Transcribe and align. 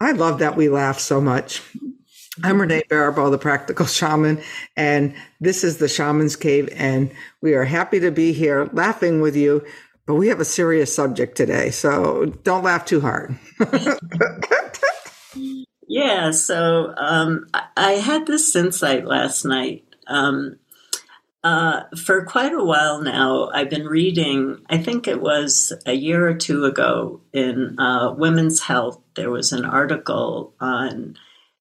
I 0.00 0.12
love 0.12 0.38
that 0.38 0.56
we 0.56 0.70
laugh 0.70 0.98
so 0.98 1.20
much. 1.20 1.62
I'm 2.42 2.58
Renee 2.58 2.84
Baribeau, 2.88 3.30
the 3.30 3.36
practical 3.36 3.84
shaman, 3.84 4.40
and 4.74 5.14
this 5.40 5.62
is 5.62 5.76
the 5.76 5.88
Shaman's 5.88 6.36
Cave, 6.36 6.70
and 6.74 7.10
we 7.42 7.52
are 7.52 7.64
happy 7.64 8.00
to 8.00 8.10
be 8.10 8.32
here 8.32 8.70
laughing 8.72 9.20
with 9.20 9.36
you. 9.36 9.64
But 10.06 10.14
we 10.14 10.28
have 10.28 10.40
a 10.40 10.44
serious 10.44 10.94
subject 10.94 11.36
today, 11.36 11.70
so 11.70 12.24
don't 12.42 12.64
laugh 12.64 12.86
too 12.86 13.02
hard. 13.02 13.38
yeah, 15.86 16.30
so 16.30 16.94
um, 16.96 17.46
I 17.76 17.92
had 17.92 18.26
this 18.26 18.56
insight 18.56 19.04
last 19.04 19.44
night. 19.44 19.84
Um, 20.06 20.56
uh, 21.44 21.82
for 21.96 22.24
quite 22.24 22.52
a 22.52 22.64
while 22.64 23.00
now, 23.00 23.50
I've 23.50 23.70
been 23.70 23.86
reading, 23.86 24.62
I 24.68 24.78
think 24.78 25.08
it 25.08 25.20
was 25.20 25.72
a 25.86 25.94
year 25.94 26.28
or 26.28 26.34
two 26.34 26.64
ago 26.64 27.22
in 27.32 27.78
uh, 27.78 28.14
Women's 28.16 28.60
Health, 28.60 29.00
there 29.20 29.30
was 29.30 29.52
an 29.52 29.66
article 29.66 30.54
on 30.60 31.14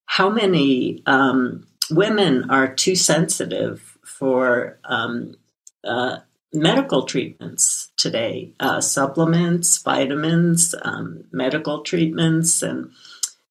how 0.06 0.30
many 0.30 1.04
um, 1.06 1.68
women 1.92 2.50
are 2.50 2.74
too 2.74 2.96
sensitive 2.96 3.98
for 4.02 4.80
um, 4.86 5.36
uh, 5.84 6.20
medical 6.54 7.04
treatments 7.04 7.92
today 7.98 8.54
uh, 8.62 8.80
supplements, 8.80 9.78
vitamins, 9.80 10.74
um, 10.84 11.26
medical 11.34 11.82
treatments. 11.82 12.62
And 12.64 12.92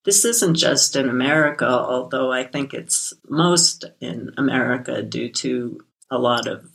this 0.07 0.25
isn't 0.25 0.55
just 0.55 0.97
in 0.97 1.11
America, 1.11 1.69
although 1.69 2.33
I 2.33 2.45
think 2.45 2.73
it's 2.73 3.13
most 3.29 3.85
in 4.01 4.33
America 4.39 5.03
due 5.03 5.29
to 5.33 5.81
a 6.11 6.17
lot 6.17 6.49
of 6.49 6.67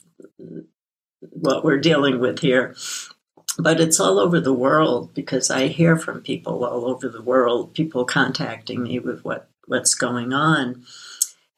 what 1.17 1.63
we're 1.63 1.79
dealing 1.79 2.19
with 2.19 2.39
here. 2.39 2.75
But 3.59 3.79
it's 3.79 3.99
all 3.99 4.19
over 4.19 4.39
the 4.39 4.53
world 4.53 5.13
because 5.13 5.51
I 5.51 5.67
hear 5.67 5.95
from 5.95 6.21
people 6.21 6.65
all 6.65 6.85
over 6.85 7.07
the 7.07 7.21
world, 7.21 7.73
people 7.73 8.03
contacting 8.03 8.83
me 8.83 8.99
with 8.99 9.23
what, 9.23 9.47
what's 9.67 9.93
going 9.93 10.33
on. 10.33 10.83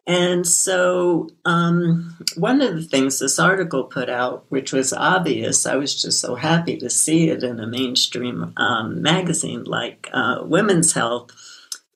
And 0.07 0.45
so, 0.45 1.29
um, 1.45 2.15
one 2.35 2.61
of 2.61 2.75
the 2.75 2.83
things 2.83 3.17
this 3.17 3.39
article 3.39 3.85
put 3.85 4.07
out, 4.07 4.45
which 4.49 4.71
was 4.71 4.93
obvious, 4.93 5.65
I 5.65 5.77
was 5.77 5.99
just 5.99 6.19
so 6.19 6.35
happy 6.35 6.77
to 6.77 6.91
see 6.91 7.29
it 7.29 7.43
in 7.43 7.59
a 7.59 7.65
mainstream 7.65 8.53
um, 8.57 9.01
magazine 9.01 9.63
like 9.63 10.07
uh, 10.13 10.43
Women's 10.43 10.93
Health, 10.93 11.31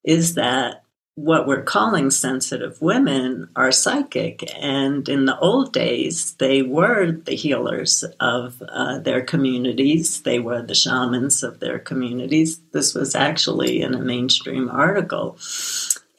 is 0.04 0.34
that 0.36 0.84
what 1.20 1.46
we're 1.46 1.64
calling 1.64 2.10
sensitive 2.10 2.82
women 2.82 3.50
are 3.56 3.74
psychic. 3.74 4.50
And 4.58 5.08
in 5.10 5.26
the 5.26 5.38
old 5.40 5.74
days, 5.74 6.34
they 6.36 6.62
were 6.62 7.12
the 7.12 7.36
healers 7.36 8.06
of 8.22 8.64
uh, 8.70 9.00
their 9.00 9.22
communities, 9.22 10.22
they 10.22 10.40
were 10.40 10.62
the 10.62 10.76
shamans 10.76 11.44
of 11.44 11.60
their 11.60 11.78
communities. 11.78 12.60
This 12.72 12.94
was 12.94 13.16
actually 13.16 13.82
in 13.82 13.96
a 13.96 14.00
mainstream 14.00 14.70
article. 14.70 15.38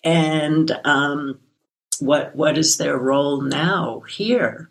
And 0.04 0.70
um, 0.84 1.38
what, 2.00 2.36
what 2.36 2.58
is 2.58 2.76
their 2.76 2.98
role 2.98 3.40
now 3.40 4.00
here? 4.00 4.68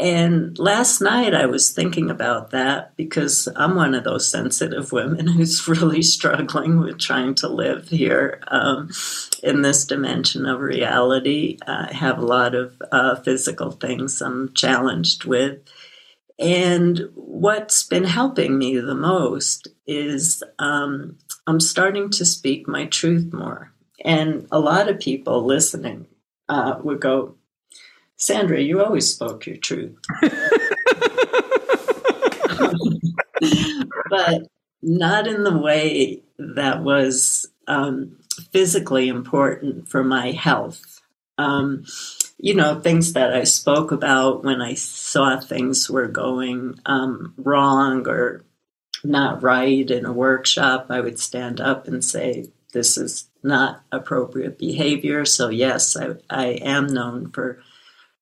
And 0.00 0.58
last 0.58 1.02
night 1.02 1.34
I 1.34 1.44
was 1.44 1.72
thinking 1.72 2.10
about 2.10 2.52
that 2.52 2.96
because 2.96 3.46
I'm 3.54 3.74
one 3.74 3.94
of 3.94 4.02
those 4.02 4.26
sensitive 4.26 4.92
women 4.92 5.26
who's 5.28 5.68
really 5.68 6.00
struggling 6.00 6.80
with 6.80 6.98
trying 6.98 7.34
to 7.36 7.48
live 7.48 7.90
here 7.90 8.40
um, 8.48 8.90
in 9.42 9.60
this 9.60 9.84
dimension 9.84 10.46
of 10.46 10.60
reality. 10.60 11.58
I 11.66 11.92
have 11.92 12.18
a 12.18 12.24
lot 12.24 12.54
of 12.54 12.80
uh, 12.90 13.16
physical 13.16 13.72
things 13.72 14.22
I'm 14.22 14.54
challenged 14.54 15.26
with. 15.26 15.58
And 16.38 17.10
what's 17.14 17.82
been 17.82 18.04
helping 18.04 18.56
me 18.56 18.78
the 18.78 18.94
most 18.94 19.68
is 19.86 20.42
um, 20.58 21.18
I'm 21.46 21.60
starting 21.60 22.08
to 22.12 22.24
speak 22.24 22.66
my 22.66 22.86
truth 22.86 23.34
more. 23.34 23.74
And 24.02 24.48
a 24.50 24.58
lot 24.58 24.88
of 24.88 24.98
people 24.98 25.44
listening 25.44 26.06
uh, 26.48 26.78
would 26.82 27.02
go, 27.02 27.36
Sandra, 28.20 28.60
you 28.60 28.84
always 28.84 29.10
spoke 29.10 29.46
your 29.46 29.56
truth. 29.56 29.96
but 34.10 34.42
not 34.82 35.26
in 35.26 35.42
the 35.42 35.56
way 35.56 36.22
that 36.38 36.82
was 36.82 37.46
um, 37.66 38.18
physically 38.52 39.08
important 39.08 39.88
for 39.88 40.04
my 40.04 40.32
health. 40.32 41.00
Um, 41.38 41.86
you 42.36 42.54
know, 42.54 42.78
things 42.78 43.14
that 43.14 43.32
I 43.32 43.44
spoke 43.44 43.90
about 43.90 44.44
when 44.44 44.60
I 44.60 44.74
saw 44.74 45.40
things 45.40 45.88
were 45.88 46.08
going 46.08 46.78
um, 46.84 47.32
wrong 47.38 48.06
or 48.06 48.44
not 49.02 49.42
right 49.42 49.90
in 49.90 50.04
a 50.04 50.12
workshop, 50.12 50.86
I 50.90 51.00
would 51.00 51.18
stand 51.18 51.58
up 51.58 51.88
and 51.88 52.04
say, 52.04 52.50
This 52.74 52.98
is 52.98 53.30
not 53.42 53.82
appropriate 53.90 54.58
behavior. 54.58 55.24
So, 55.24 55.48
yes, 55.48 55.96
I, 55.96 56.16
I 56.28 56.46
am 56.48 56.86
known 56.86 57.30
for 57.30 57.62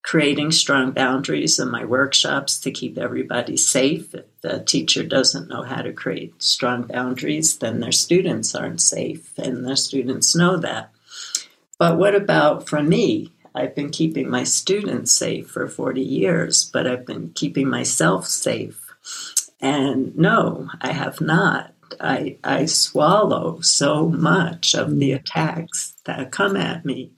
creating 0.02 0.52
strong 0.52 0.92
boundaries 0.92 1.58
in 1.58 1.70
my 1.70 1.84
workshops 1.84 2.58
to 2.60 2.70
keep 2.70 2.96
everybody 2.96 3.56
safe. 3.56 4.14
If 4.14 4.24
the 4.40 4.60
teacher 4.60 5.02
doesn't 5.02 5.48
know 5.48 5.62
how 5.62 5.82
to 5.82 5.92
create 5.92 6.42
strong 6.42 6.84
boundaries, 6.84 7.58
then 7.58 7.80
their 7.80 7.92
students 7.92 8.54
aren't 8.54 8.80
safe, 8.80 9.36
and 9.38 9.66
their 9.66 9.76
students 9.76 10.34
know 10.34 10.56
that. 10.58 10.90
But 11.78 11.98
what 11.98 12.14
about 12.14 12.68
for 12.68 12.82
me? 12.82 13.32
I've 13.54 13.74
been 13.74 13.90
keeping 13.90 14.30
my 14.30 14.44
students 14.44 15.12
safe 15.12 15.48
for 15.48 15.66
40 15.66 16.00
years, 16.00 16.64
but 16.64 16.86
I've 16.86 17.04
been 17.04 17.30
keeping 17.34 17.68
myself 17.68 18.26
safe. 18.28 18.94
And 19.60 20.16
no, 20.16 20.68
I 20.80 20.92
have 20.92 21.20
not. 21.20 21.74
I, 22.00 22.36
I 22.44 22.66
swallow 22.66 23.60
so 23.60 24.08
much 24.08 24.74
of 24.74 24.98
the 24.98 25.12
attacks 25.12 25.94
that 26.04 26.30
come 26.30 26.56
at 26.56 26.84
me 26.84 27.10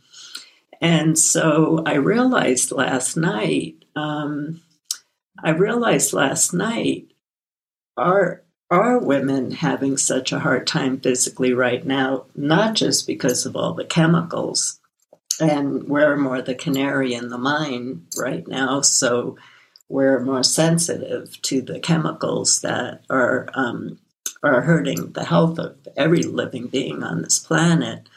and 0.80 1.18
so 1.18 1.82
I 1.84 1.94
realized 1.94 2.72
last 2.72 3.16
night, 3.16 3.84
um, 3.94 4.62
I 5.42 5.50
realized 5.50 6.12
last 6.12 6.54
night, 6.54 7.08
are 7.96 8.42
are 8.70 8.98
women 8.98 9.50
having 9.50 9.96
such 9.96 10.30
a 10.32 10.38
hard 10.38 10.66
time 10.66 11.00
physically 11.00 11.52
right 11.52 11.84
now? 11.84 12.26
Not 12.36 12.74
just 12.74 13.06
because 13.06 13.44
of 13.44 13.56
all 13.56 13.74
the 13.74 13.84
chemicals, 13.84 14.78
and 15.40 15.84
we're 15.84 16.16
more 16.16 16.40
the 16.40 16.54
canary 16.54 17.12
in 17.12 17.28
the 17.28 17.38
mine 17.38 18.06
right 18.16 18.46
now, 18.46 18.80
so 18.80 19.36
we're 19.88 20.20
more 20.20 20.44
sensitive 20.44 21.42
to 21.42 21.60
the 21.60 21.80
chemicals 21.80 22.60
that 22.60 23.02
are 23.10 23.48
um, 23.54 23.98
are 24.42 24.62
hurting 24.62 25.12
the 25.12 25.24
health 25.24 25.58
of 25.58 25.76
every 25.96 26.22
living 26.22 26.68
being 26.68 27.02
on 27.02 27.20
this 27.20 27.38
planet. 27.38 28.08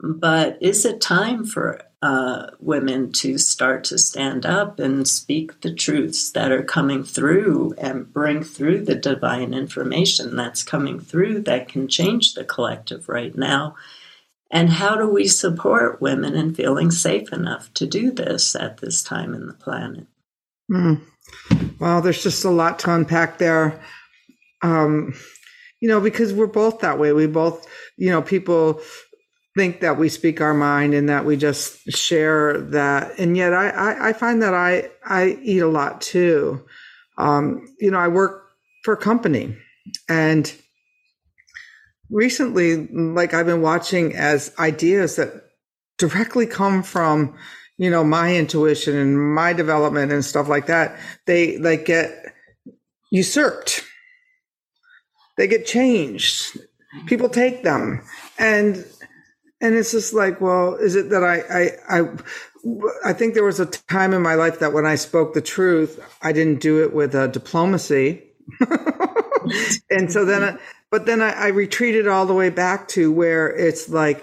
But 0.00 0.58
is 0.62 0.84
it 0.84 1.00
time 1.00 1.44
for 1.44 1.82
uh, 2.00 2.46
women 2.60 3.10
to 3.10 3.38
start 3.38 3.82
to 3.84 3.98
stand 3.98 4.46
up 4.46 4.78
and 4.78 5.08
speak 5.08 5.60
the 5.60 5.74
truths 5.74 6.30
that 6.30 6.52
are 6.52 6.62
coming 6.62 7.02
through 7.02 7.74
and 7.76 8.12
bring 8.12 8.42
through 8.42 8.84
the 8.84 8.94
divine 8.94 9.52
information 9.52 10.36
that's 10.36 10.62
coming 10.62 11.00
through 11.00 11.40
that 11.40 11.68
can 11.68 11.88
change 11.88 12.34
the 12.34 12.44
collective 12.44 13.08
right 13.08 13.36
now. 13.36 13.74
And 14.50 14.70
how 14.70 14.96
do 14.96 15.08
we 15.08 15.26
support 15.26 16.00
women 16.00 16.34
in 16.34 16.54
feeling 16.54 16.90
safe 16.90 17.32
enough 17.32 17.72
to 17.74 17.86
do 17.86 18.12
this 18.12 18.54
at 18.54 18.78
this 18.78 19.02
time 19.02 19.34
in 19.34 19.46
the 19.46 19.54
planet? 19.54 20.06
Mm. 20.70 21.02
Well, 21.78 22.00
there's 22.00 22.22
just 22.22 22.44
a 22.44 22.50
lot 22.50 22.78
to 22.80 22.94
unpack 22.94 23.38
there. 23.38 23.80
Um, 24.62 25.14
you 25.80 25.88
know, 25.88 26.00
because 26.00 26.32
we're 26.32 26.46
both 26.46 26.80
that 26.80 26.98
way. 26.98 27.12
We 27.12 27.26
both, 27.26 27.66
you 27.96 28.10
know, 28.10 28.22
people 28.22 28.80
think 29.58 29.80
that 29.80 29.98
we 29.98 30.08
speak 30.08 30.40
our 30.40 30.54
mind 30.54 30.94
and 30.94 31.08
that 31.08 31.26
we 31.26 31.36
just 31.36 31.90
share 31.90 32.58
that. 32.58 33.18
And 33.18 33.36
yet 33.36 33.52
I, 33.52 33.68
I, 33.68 34.08
I 34.08 34.12
find 34.12 34.40
that 34.42 34.54
I, 34.54 34.88
I 35.04 35.38
eat 35.42 35.58
a 35.58 35.68
lot 35.68 36.00
too. 36.00 36.64
Um, 37.18 37.66
you 37.78 37.90
know, 37.90 37.98
I 37.98 38.08
work 38.08 38.46
for 38.84 38.94
a 38.94 38.96
company 38.96 39.56
and 40.08 40.50
recently, 42.10 42.86
like 42.88 43.34
I've 43.34 43.46
been 43.46 43.62
watching 43.62 44.14
as 44.14 44.52
ideas 44.58 45.16
that 45.16 45.32
directly 45.98 46.46
come 46.46 46.82
from, 46.82 47.36
you 47.76 47.90
know, 47.90 48.04
my 48.04 48.34
intuition 48.34 48.96
and 48.96 49.34
my 49.34 49.52
development 49.52 50.12
and 50.12 50.24
stuff 50.24 50.48
like 50.48 50.66
that, 50.66 50.98
they 51.26 51.58
like 51.58 51.84
get 51.84 52.34
usurped. 53.10 53.84
They 55.36 55.46
get 55.46 55.66
changed. 55.66 56.58
People 57.06 57.28
take 57.28 57.62
them. 57.62 58.02
And 58.38 58.84
and 59.60 59.74
it's 59.74 59.90
just 59.90 60.14
like, 60.14 60.40
well, 60.40 60.74
is 60.74 60.94
it 60.94 61.10
that 61.10 61.24
I, 61.24 61.40
I, 61.40 62.00
I, 62.00 62.08
I 63.06 63.12
think 63.12 63.34
there 63.34 63.44
was 63.44 63.58
a 63.58 63.66
time 63.66 64.12
in 64.12 64.22
my 64.22 64.34
life 64.34 64.60
that 64.60 64.72
when 64.72 64.86
I 64.86 64.94
spoke 64.94 65.34
the 65.34 65.40
truth, 65.40 66.00
I 66.22 66.32
didn't 66.32 66.60
do 66.60 66.82
it 66.82 66.94
with 66.94 67.14
a 67.14 67.28
diplomacy. 67.28 68.22
and 69.90 70.12
so 70.12 70.24
then, 70.24 70.58
but 70.90 71.06
then 71.06 71.20
I, 71.20 71.30
I 71.30 71.46
retreated 71.48 72.06
all 72.06 72.24
the 72.24 72.34
way 72.34 72.50
back 72.50 72.88
to 72.88 73.10
where 73.10 73.48
it's 73.48 73.88
like, 73.88 74.22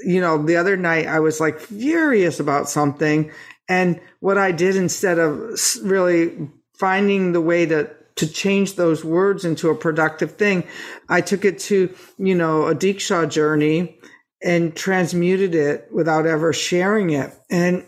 you 0.00 0.20
know, 0.20 0.42
the 0.42 0.56
other 0.56 0.76
night 0.76 1.06
I 1.06 1.20
was 1.20 1.38
like 1.38 1.60
furious 1.60 2.40
about 2.40 2.68
something. 2.68 3.30
And 3.68 4.00
what 4.20 4.38
I 4.38 4.52
did 4.52 4.76
instead 4.76 5.18
of 5.18 5.54
really 5.82 6.48
finding 6.74 7.32
the 7.32 7.40
way 7.40 7.66
to 7.66 7.90
to 8.14 8.30
change 8.30 8.76
those 8.76 9.04
words 9.04 9.44
into 9.44 9.70
a 9.70 9.74
productive 9.74 10.32
thing. 10.32 10.64
I 11.08 11.22
took 11.22 11.46
it 11.46 11.58
to, 11.60 11.94
you 12.18 12.34
know, 12.34 12.66
a 12.66 12.74
Diksha 12.74 13.30
journey 13.30 13.98
and 14.42 14.74
transmuted 14.74 15.54
it 15.54 15.88
without 15.92 16.26
ever 16.26 16.52
sharing 16.52 17.10
it. 17.10 17.32
And, 17.50 17.84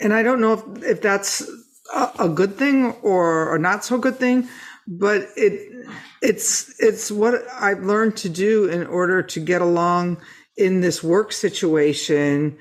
and 0.00 0.12
I 0.12 0.22
don't 0.22 0.40
know 0.40 0.54
if, 0.54 0.82
if 0.82 1.02
that's 1.02 1.48
a, 1.94 2.10
a 2.20 2.28
good 2.28 2.56
thing 2.56 2.92
or 3.02 3.54
a 3.54 3.58
not 3.58 3.84
so 3.84 3.98
good 3.98 4.16
thing, 4.16 4.48
but 4.86 5.28
it, 5.36 5.86
it's, 6.22 6.74
it's 6.80 7.10
what 7.10 7.34
I've 7.52 7.82
learned 7.82 8.16
to 8.18 8.28
do 8.28 8.68
in 8.68 8.86
order 8.86 9.22
to 9.22 9.40
get 9.40 9.62
along 9.62 10.18
in 10.56 10.80
this 10.80 11.02
work 11.02 11.32
situation 11.32 12.58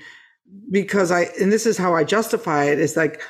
because 0.71 1.11
I, 1.11 1.23
and 1.39 1.51
this 1.51 1.65
is 1.65 1.77
how 1.77 1.95
I 1.95 2.03
justify 2.03 2.65
it 2.65 2.79
is 2.79 2.97
like, 2.97 3.21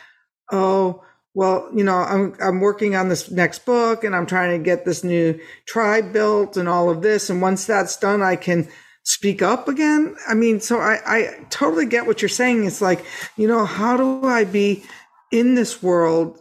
oh, 0.51 1.03
well, 1.35 1.69
you 1.75 1.83
know, 1.83 1.97
I'm 1.97 2.33
I'm 2.41 2.61
working 2.61 2.95
on 2.95 3.09
this 3.09 3.29
next 3.29 3.65
book 3.65 4.05
and 4.05 4.15
I'm 4.15 4.25
trying 4.25 4.57
to 4.57 4.63
get 4.63 4.85
this 4.85 5.03
new 5.03 5.37
tribe 5.67 6.13
built 6.13 6.55
and 6.55 6.69
all 6.69 6.89
of 6.89 7.01
this. 7.01 7.29
And 7.29 7.41
once 7.41 7.65
that's 7.65 7.97
done, 7.97 8.21
I 8.21 8.37
can 8.37 8.69
speak 9.05 9.41
up 9.41 9.67
again. 9.67 10.15
I 10.27 10.33
mean, 10.33 10.59
so 10.59 10.79
I, 10.79 10.99
I 11.05 11.45
totally 11.49 11.85
get 11.85 12.07
what 12.07 12.21
you're 12.21 12.29
saying. 12.29 12.65
It's 12.65 12.81
like, 12.81 13.05
you 13.37 13.47
know, 13.47 13.65
how 13.65 13.95
do 13.95 14.27
I 14.27 14.43
be 14.43 14.83
in 15.31 15.53
this 15.55 15.81
world, 15.81 16.39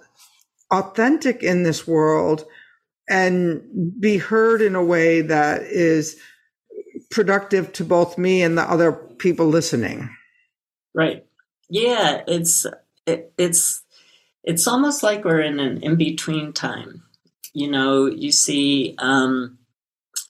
authentic 0.72 1.42
in 1.42 1.62
this 1.62 1.86
world, 1.86 2.44
and 3.08 3.62
be 4.00 4.16
heard 4.16 4.62
in 4.62 4.74
a 4.74 4.84
way 4.84 5.20
that 5.20 5.62
is 5.62 6.18
productive 7.10 7.72
to 7.74 7.84
both 7.84 8.16
me 8.16 8.42
and 8.42 8.56
the 8.56 8.62
other 8.62 8.92
people 8.92 9.46
listening? 9.46 10.08
Right. 10.94 11.26
Yeah, 11.68 12.22
it's 12.26 12.66
it, 13.06 13.32
it's 13.36 13.82
it's 14.42 14.66
almost 14.66 15.02
like 15.02 15.24
we're 15.24 15.40
in 15.40 15.60
an 15.60 15.82
in 15.82 15.96
between 15.96 16.54
time. 16.54 17.02
You 17.52 17.70
know, 17.70 18.06
you 18.06 18.32
see 18.32 18.94
um, 18.98 19.58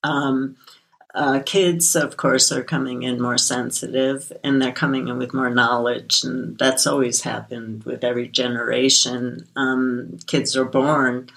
um, 0.02 0.56
uh, 1.14 1.40
kids, 1.46 1.94
of 1.94 2.16
course, 2.16 2.50
are 2.50 2.64
coming 2.64 3.04
in 3.04 3.22
more 3.22 3.38
sensitive 3.38 4.32
and 4.42 4.60
they're 4.60 4.72
coming 4.72 5.06
in 5.08 5.16
with 5.16 5.32
more 5.32 5.50
knowledge. 5.50 6.24
And 6.24 6.58
that's 6.58 6.86
always 6.86 7.22
happened 7.22 7.84
with 7.84 8.02
every 8.02 8.26
generation. 8.26 9.46
Um, 9.54 10.18
kids 10.26 10.56
are 10.56 10.64
born 10.64 11.28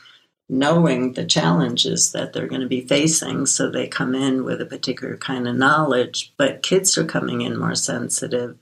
knowing 0.50 1.14
the 1.14 1.26
challenges 1.26 2.12
that 2.14 2.34
they're 2.34 2.48
going 2.48 2.62
to 2.62 2.68
be 2.68 2.82
facing. 2.82 3.46
So 3.46 3.70
they 3.70 3.88
come 3.88 4.16
in 4.16 4.44
with 4.44 4.62
a 4.62 4.66
particular 4.66 5.18
kind 5.18 5.48
of 5.48 5.56
knowledge, 5.56 6.34
but 6.38 6.64
kids 6.64 6.98
are 6.98 7.06
coming 7.06 7.42
in 7.42 7.60
more 7.60 7.76
sensitive 7.76 8.58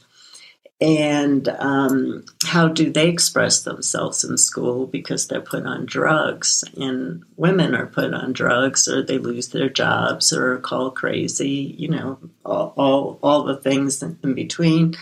and 0.81 1.47
um, 1.47 2.25
how 2.43 2.67
do 2.67 2.91
they 2.91 3.07
express 3.07 3.63
themselves 3.63 4.25
in 4.25 4.37
school? 4.37 4.87
Because 4.87 5.27
they're 5.27 5.39
put 5.39 5.65
on 5.65 5.85
drugs 5.85 6.65
and 6.75 7.23
women 7.37 7.73
are 7.73 7.85
put 7.85 8.13
on 8.13 8.33
drugs 8.33 8.87
or 8.87 9.01
they 9.01 9.17
lose 9.17 9.49
their 9.49 9.69
jobs 9.69 10.33
or 10.33 10.53
are 10.53 10.59
called 10.59 10.95
crazy 10.95 11.75
you 11.77 11.87
know 11.87 12.19
all, 12.43 12.73
all, 12.75 13.19
all 13.23 13.43
the 13.43 13.57
things 13.57 14.03
in 14.03 14.33
between. 14.33 14.95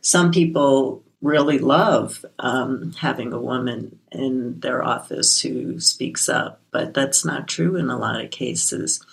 Some 0.00 0.32
people 0.32 1.02
really 1.20 1.58
love 1.58 2.24
um, 2.38 2.92
having 2.92 3.32
a 3.32 3.40
woman 3.40 3.98
in 4.12 4.60
their 4.60 4.82
office 4.82 5.42
who 5.42 5.78
speaks 5.80 6.28
up 6.28 6.60
but 6.70 6.94
that's 6.94 7.24
not 7.24 7.48
true 7.48 7.76
in 7.76 7.90
a 7.90 7.98
lot 7.98 8.22
of 8.22 8.30
cases. 8.30 9.04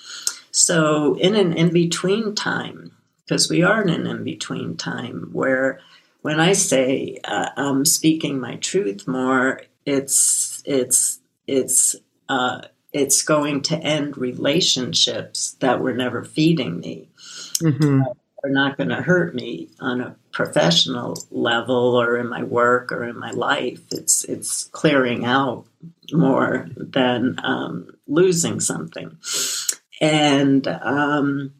So 0.52 1.16
in 1.16 1.36
an 1.36 1.52
in-between 1.52 2.36
time 2.36 2.92
because 3.26 3.50
we 3.50 3.64
are 3.64 3.82
in 3.82 3.90
an 3.90 4.08
in-between 4.08 4.78
time 4.78 5.30
where 5.34 5.82
when 6.26 6.40
I 6.40 6.54
say 6.54 7.20
uh, 7.24 7.50
I'm 7.56 7.86
speaking 7.86 8.40
my 8.40 8.56
truth 8.56 9.08
more, 9.08 9.62
it's 9.86 10.60
it's 10.66 11.20
it's 11.46 11.96
uh, 12.28 12.62
it's 12.92 13.22
going 13.22 13.62
to 13.62 13.78
end 13.78 14.18
relationships 14.18 15.56
that 15.60 15.82
were 15.82 15.94
never 15.94 16.24
feeding 16.24 16.80
me. 16.80 17.10
Mm-hmm. 17.62 18.02
Uh, 18.02 18.14
are 18.44 18.50
not 18.50 18.76
going 18.76 18.90
to 18.90 19.04
hurt 19.04 19.36
me 19.36 19.70
on 19.80 20.02
a 20.02 20.16
professional 20.32 21.16
level 21.30 21.96
or 21.96 22.18
in 22.18 22.28
my 22.28 22.42
work 22.42 22.92
or 22.92 23.04
in 23.04 23.20
my 23.20 23.30
life. 23.30 23.82
It's 23.92 24.24
it's 24.24 24.64
clearing 24.64 25.26
out 25.26 25.68
more 26.12 26.68
than 26.76 27.36
um, 27.44 27.96
losing 28.08 28.60
something, 28.60 29.16
and 30.02 30.68
um, 30.68 31.54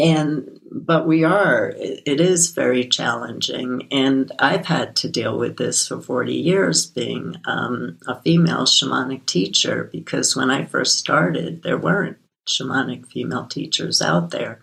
and 0.00 0.60
but 0.72 1.06
we 1.06 1.24
are 1.24 1.72
it 1.76 2.20
is 2.20 2.50
very 2.50 2.86
challenging. 2.86 3.88
And 3.90 4.32
i've 4.38 4.66
had 4.66 4.96
to 4.96 5.08
deal 5.08 5.38
with 5.38 5.56
this 5.56 5.88
for 5.88 6.00
40 6.00 6.34
years 6.34 6.86
being 6.86 7.36
um, 7.44 7.98
a 8.06 8.20
female 8.22 8.64
shamanic 8.64 9.26
teacher 9.26 9.88
because 9.92 10.34
when 10.34 10.50
i 10.50 10.64
first 10.64 10.98
started 10.98 11.62
there 11.62 11.78
weren't 11.78 12.18
shamanic 12.48 13.06
female 13.06 13.46
teachers 13.46 14.02
out 14.02 14.30
there. 14.30 14.60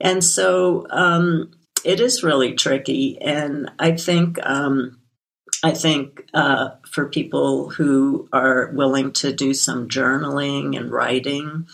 And 0.00 0.22
so 0.22 0.86
um, 0.90 1.52
it 1.84 2.00
is 2.00 2.22
really 2.22 2.54
tricky. 2.54 3.20
And 3.20 3.70
i 3.78 3.92
think 3.92 4.38
um, 4.44 4.98
I 5.62 5.70
think 5.70 6.26
uh, 6.34 6.70
for 6.90 7.08
people 7.08 7.70
who 7.70 8.28
are 8.32 8.72
willing 8.74 9.12
to 9.14 9.32
do 9.32 9.54
some 9.54 9.88
journaling 9.88 10.76
and 10.76 10.90
writing, 10.90 11.68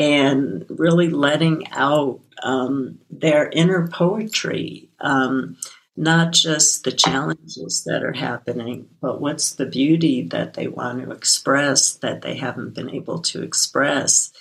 and 0.00 0.64
really 0.70 1.10
letting 1.10 1.70
out 1.72 2.20
um, 2.42 2.98
their 3.10 3.50
inner 3.50 3.86
poetry, 3.86 4.88
um, 4.98 5.58
not 5.94 6.32
just 6.32 6.84
the 6.84 6.90
challenges 6.90 7.84
that 7.84 8.02
are 8.02 8.14
happening, 8.14 8.88
but 9.02 9.20
what's 9.20 9.52
the 9.52 9.66
beauty 9.66 10.22
that 10.22 10.54
they 10.54 10.66
want 10.68 11.02
to 11.02 11.10
express 11.10 11.92
that 11.96 12.22
they 12.22 12.36
haven't 12.36 12.74
been 12.74 12.88
able 12.88 13.18
to 13.18 13.42
express. 13.42 14.32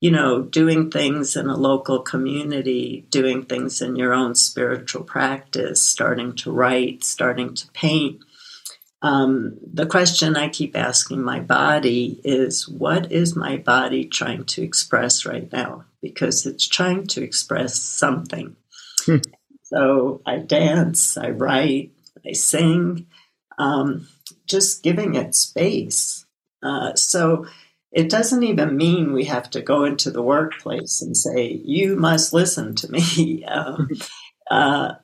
You 0.00 0.12
know, 0.12 0.42
doing 0.42 0.88
things 0.88 1.34
in 1.34 1.48
a 1.48 1.56
local 1.56 1.98
community, 1.98 3.04
doing 3.10 3.44
things 3.44 3.82
in 3.82 3.96
your 3.96 4.14
own 4.14 4.36
spiritual 4.36 5.02
practice, 5.02 5.82
starting 5.82 6.36
to 6.36 6.52
write, 6.52 7.02
starting 7.02 7.54
to 7.54 7.68
paint 7.72 8.22
um, 9.02 9.56
the 9.62 9.86
question 9.86 10.36
I 10.36 10.48
keep 10.48 10.76
asking 10.76 11.22
my 11.22 11.40
body 11.40 12.20
is 12.24 12.68
what 12.68 13.12
is 13.12 13.36
my 13.36 13.56
body 13.56 14.04
trying 14.04 14.44
to 14.46 14.62
express 14.62 15.24
right 15.24 15.50
now? 15.52 15.84
Because 16.02 16.46
it's 16.46 16.66
trying 16.66 17.06
to 17.08 17.22
express 17.22 17.80
something. 17.80 18.56
Hmm. 19.04 19.18
So 19.64 20.22
I 20.26 20.38
dance, 20.38 21.16
I 21.16 21.30
write, 21.30 21.92
I 22.26 22.32
sing, 22.32 23.06
um, 23.58 24.08
just 24.46 24.82
giving 24.82 25.14
it 25.14 25.34
space. 25.34 26.24
Uh, 26.62 26.94
so 26.94 27.46
it 27.92 28.10
doesn't 28.10 28.42
even 28.42 28.76
mean 28.76 29.12
we 29.12 29.24
have 29.24 29.48
to 29.50 29.60
go 29.60 29.84
into 29.84 30.10
the 30.10 30.22
workplace 30.22 31.02
and 31.02 31.16
say, 31.16 31.60
you 31.64 31.96
must 31.96 32.32
listen 32.32 32.74
to 32.76 32.90
me. 32.90 33.44
Um, 33.58 33.88
uh, 34.50 34.94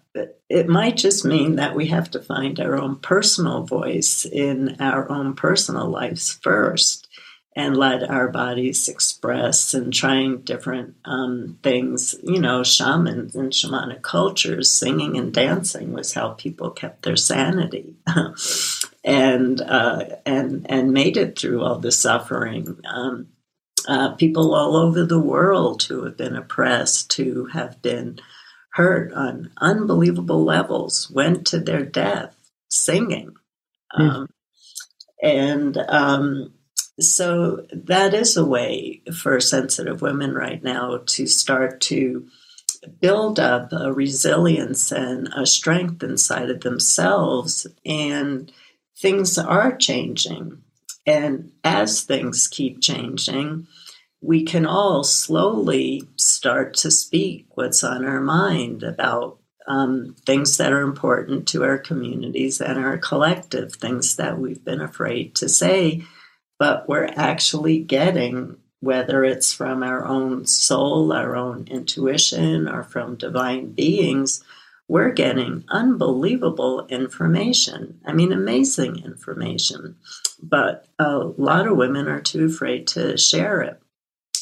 it 0.48 0.68
might 0.68 0.96
just 0.96 1.24
mean 1.24 1.56
that 1.56 1.74
we 1.74 1.86
have 1.86 2.10
to 2.12 2.20
find 2.20 2.60
our 2.60 2.76
own 2.76 2.96
personal 2.96 3.64
voice 3.64 4.24
in 4.24 4.76
our 4.80 5.10
own 5.10 5.34
personal 5.34 5.88
lives 5.88 6.38
first 6.42 7.08
and 7.56 7.76
let 7.76 8.08
our 8.10 8.28
bodies 8.28 8.88
express 8.88 9.74
and 9.74 9.92
trying 9.92 10.38
different 10.38 10.96
um, 11.04 11.58
things. 11.62 12.14
You 12.22 12.40
know, 12.40 12.62
shamans 12.62 13.36
and 13.36 13.52
shamanic 13.52 14.02
cultures, 14.02 14.72
singing 14.72 15.16
and 15.16 15.32
dancing 15.32 15.92
was 15.92 16.14
how 16.14 16.30
people 16.30 16.70
kept 16.70 17.02
their 17.02 17.16
sanity. 17.16 17.94
and 19.04 19.60
uh, 19.60 20.06
and 20.24 20.66
and 20.68 20.92
made 20.92 21.16
it 21.16 21.38
through 21.38 21.62
all 21.62 21.78
the 21.78 21.92
suffering. 21.92 22.80
Um, 22.84 23.28
uh, 23.86 24.14
people 24.14 24.54
all 24.54 24.76
over 24.76 25.04
the 25.04 25.20
world 25.20 25.82
who 25.84 26.04
have 26.04 26.16
been 26.16 26.34
oppressed, 26.34 27.12
who 27.12 27.46
have 27.46 27.80
been 27.82 28.18
hurt 28.74 29.12
on 29.12 29.50
unbelievable 29.58 30.42
levels, 30.44 31.08
went 31.08 31.46
to 31.46 31.60
their 31.60 31.84
death 31.84 32.34
singing. 32.68 33.32
Mm. 33.96 34.10
Um, 34.10 34.28
and 35.22 35.76
um, 35.88 36.52
so 36.98 37.66
that 37.72 38.14
is 38.14 38.36
a 38.36 38.44
way 38.44 39.00
for 39.16 39.38
sensitive 39.38 40.02
women 40.02 40.34
right 40.34 40.60
now 40.62 41.02
to 41.06 41.26
start 41.28 41.80
to 41.82 42.26
build 43.00 43.38
up 43.38 43.72
a 43.72 43.92
resilience 43.92 44.90
and 44.90 45.28
a 45.36 45.46
strength 45.46 46.02
inside 46.02 46.50
of 46.50 46.62
themselves. 46.62 47.68
And 47.86 48.50
things 48.98 49.38
are 49.38 49.76
changing. 49.76 50.62
And 51.06 51.52
as 51.62 52.02
things 52.02 52.48
keep 52.48 52.80
changing, 52.80 53.68
we 54.24 54.42
can 54.42 54.64
all 54.64 55.04
slowly 55.04 56.08
start 56.16 56.72
to 56.74 56.90
speak 56.90 57.46
what's 57.56 57.84
on 57.84 58.06
our 58.06 58.20
mind 58.20 58.82
about 58.82 59.38
um, 59.66 60.16
things 60.24 60.56
that 60.56 60.72
are 60.72 60.80
important 60.80 61.46
to 61.48 61.62
our 61.62 61.76
communities 61.78 62.60
and 62.60 62.78
our 62.78 62.96
collective, 62.96 63.74
things 63.74 64.16
that 64.16 64.38
we've 64.38 64.64
been 64.64 64.80
afraid 64.80 65.34
to 65.36 65.48
say, 65.48 66.02
but 66.58 66.88
we're 66.88 67.10
actually 67.16 67.78
getting, 67.80 68.56
whether 68.80 69.24
it's 69.24 69.52
from 69.52 69.82
our 69.82 70.06
own 70.06 70.46
soul, 70.46 71.12
our 71.12 71.36
own 71.36 71.66
intuition, 71.70 72.66
or 72.66 72.82
from 72.82 73.16
divine 73.16 73.72
beings, 73.72 74.42
we're 74.88 75.12
getting 75.12 75.64
unbelievable 75.68 76.86
information. 76.88 78.00
I 78.06 78.12
mean, 78.12 78.32
amazing 78.32 79.04
information. 79.04 79.96
but 80.42 80.86
a 80.98 81.18
lot 81.18 81.66
of 81.66 81.76
women 81.76 82.06
are 82.08 82.20
too 82.20 82.46
afraid 82.46 82.86
to 82.88 83.16
share 83.16 83.60
it. 83.62 83.80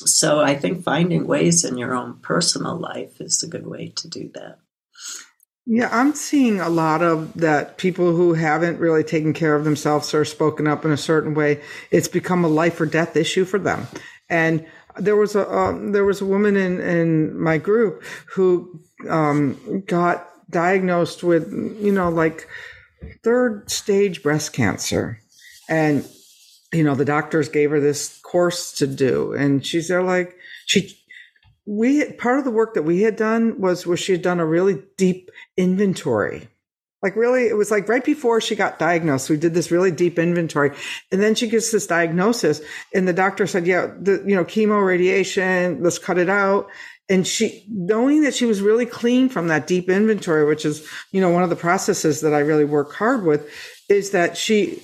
So 0.06 0.40
I 0.40 0.54
think 0.54 0.82
finding 0.82 1.26
ways 1.26 1.64
in 1.64 1.78
your 1.78 1.94
own 1.94 2.18
personal 2.22 2.76
life 2.78 3.20
is 3.20 3.42
a 3.42 3.48
good 3.48 3.66
way 3.66 3.92
to 3.96 4.08
do 4.08 4.30
that. 4.34 4.58
Yeah, 5.64 5.88
I'm 5.92 6.14
seeing 6.14 6.60
a 6.60 6.68
lot 6.68 7.02
of 7.02 7.34
that 7.34 7.78
people 7.78 8.16
who 8.16 8.34
haven't 8.34 8.80
really 8.80 9.04
taken 9.04 9.32
care 9.32 9.54
of 9.54 9.64
themselves 9.64 10.12
or 10.12 10.24
spoken 10.24 10.66
up 10.66 10.84
in 10.84 10.90
a 10.90 10.96
certain 10.96 11.34
way, 11.34 11.60
it's 11.92 12.08
become 12.08 12.44
a 12.44 12.48
life 12.48 12.80
or 12.80 12.86
death 12.86 13.16
issue 13.16 13.44
for 13.44 13.60
them. 13.60 13.86
And 14.28 14.66
there 14.98 15.16
was 15.16 15.36
a 15.36 15.48
um, 15.50 15.92
there 15.92 16.04
was 16.04 16.20
a 16.20 16.26
woman 16.26 16.56
in 16.56 16.80
in 16.80 17.38
my 17.38 17.58
group 17.58 18.02
who 18.34 18.80
um, 19.08 19.84
got 19.86 20.28
diagnosed 20.50 21.22
with 21.22 21.50
you 21.80 21.92
know 21.92 22.08
like 22.08 22.48
third 23.22 23.70
stage 23.70 24.22
breast 24.22 24.52
cancer, 24.52 25.20
and 25.68 26.06
you 26.72 26.82
know 26.82 26.94
the 26.94 27.04
doctors 27.04 27.48
gave 27.48 27.70
her 27.70 27.80
this 27.80 28.18
course 28.22 28.72
to 28.72 28.86
do, 28.86 29.32
and 29.32 29.64
she's 29.64 29.88
there 29.88 30.02
like 30.02 30.36
she 30.66 30.98
we 31.66 32.04
part 32.12 32.38
of 32.38 32.44
the 32.44 32.50
work 32.50 32.74
that 32.74 32.82
we 32.82 33.02
had 33.02 33.16
done 33.16 33.60
was 33.60 33.86
where 33.86 33.96
she 33.96 34.12
had 34.12 34.22
done 34.22 34.40
a 34.40 34.46
really 34.46 34.82
deep 34.96 35.30
inventory. 35.56 36.48
Like 37.02 37.16
really 37.16 37.46
it 37.46 37.56
was 37.56 37.70
like 37.70 37.88
right 37.88 38.04
before 38.04 38.40
she 38.40 38.54
got 38.54 38.78
diagnosed 38.78 39.28
we 39.28 39.36
did 39.36 39.54
this 39.54 39.70
really 39.70 39.90
deep 39.90 40.18
inventory. 40.18 40.72
And 41.10 41.20
then 41.20 41.34
she 41.34 41.48
gets 41.48 41.70
this 41.70 41.86
diagnosis 41.86 42.60
and 42.94 43.06
the 43.06 43.12
doctor 43.12 43.46
said 43.46 43.66
yeah 43.66 43.88
the 43.98 44.24
you 44.26 44.34
know 44.34 44.44
chemo 44.44 44.84
radiation 44.84 45.82
let's 45.82 45.98
cut 45.98 46.18
it 46.18 46.28
out. 46.28 46.68
And 47.08 47.26
she 47.26 47.64
knowing 47.68 48.22
that 48.22 48.34
she 48.34 48.46
was 48.46 48.62
really 48.62 48.86
clean 48.86 49.28
from 49.28 49.48
that 49.48 49.66
deep 49.66 49.88
inventory 49.88 50.44
which 50.44 50.64
is 50.64 50.88
you 51.10 51.20
know 51.20 51.30
one 51.30 51.42
of 51.42 51.50
the 51.50 51.56
processes 51.56 52.20
that 52.20 52.32
i 52.32 52.38
really 52.38 52.64
work 52.64 52.94
hard 52.94 53.24
with 53.24 53.50
is 53.88 54.10
that 54.10 54.36
she 54.36 54.80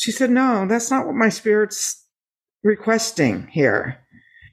she 0.00 0.10
said 0.10 0.30
no 0.30 0.66
that's 0.66 0.90
not 0.90 1.06
what 1.06 1.14
my 1.14 1.28
spirit's 1.28 2.06
requesting 2.62 3.46
here 3.48 4.00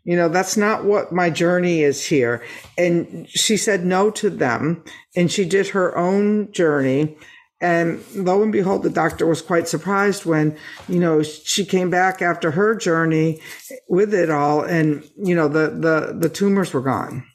you 0.07 0.15
know, 0.15 0.29
that's 0.29 0.55
not 0.55 0.85
what 0.85 1.11
my 1.11 1.29
journey 1.29 1.83
is 1.83 2.05
here. 2.05 2.41
And 2.77 3.27
she 3.29 3.57
said 3.57 3.85
no 3.85 4.09
to 4.11 4.29
them 4.29 4.85
and 5.17 5.29
she 5.29 5.43
did 5.43 5.67
her 5.67 5.97
own 5.97 6.49
journey. 6.53 7.17
And 7.59 8.01
lo 8.15 8.41
and 8.41 8.53
behold, 8.53 8.83
the 8.83 8.89
doctor 8.89 9.27
was 9.27 9.41
quite 9.41 9.67
surprised 9.67 10.25
when, 10.25 10.57
you 10.87 11.01
know, 11.01 11.23
she 11.23 11.65
came 11.65 11.89
back 11.89 12.21
after 12.21 12.51
her 12.51 12.73
journey 12.73 13.41
with 13.89 14.13
it 14.13 14.29
all 14.29 14.61
and, 14.61 15.03
you 15.17 15.35
know, 15.35 15.49
the, 15.49 15.71
the, 15.71 16.15
the 16.17 16.29
tumors 16.29 16.73
were 16.73 16.81
gone. 16.81 17.25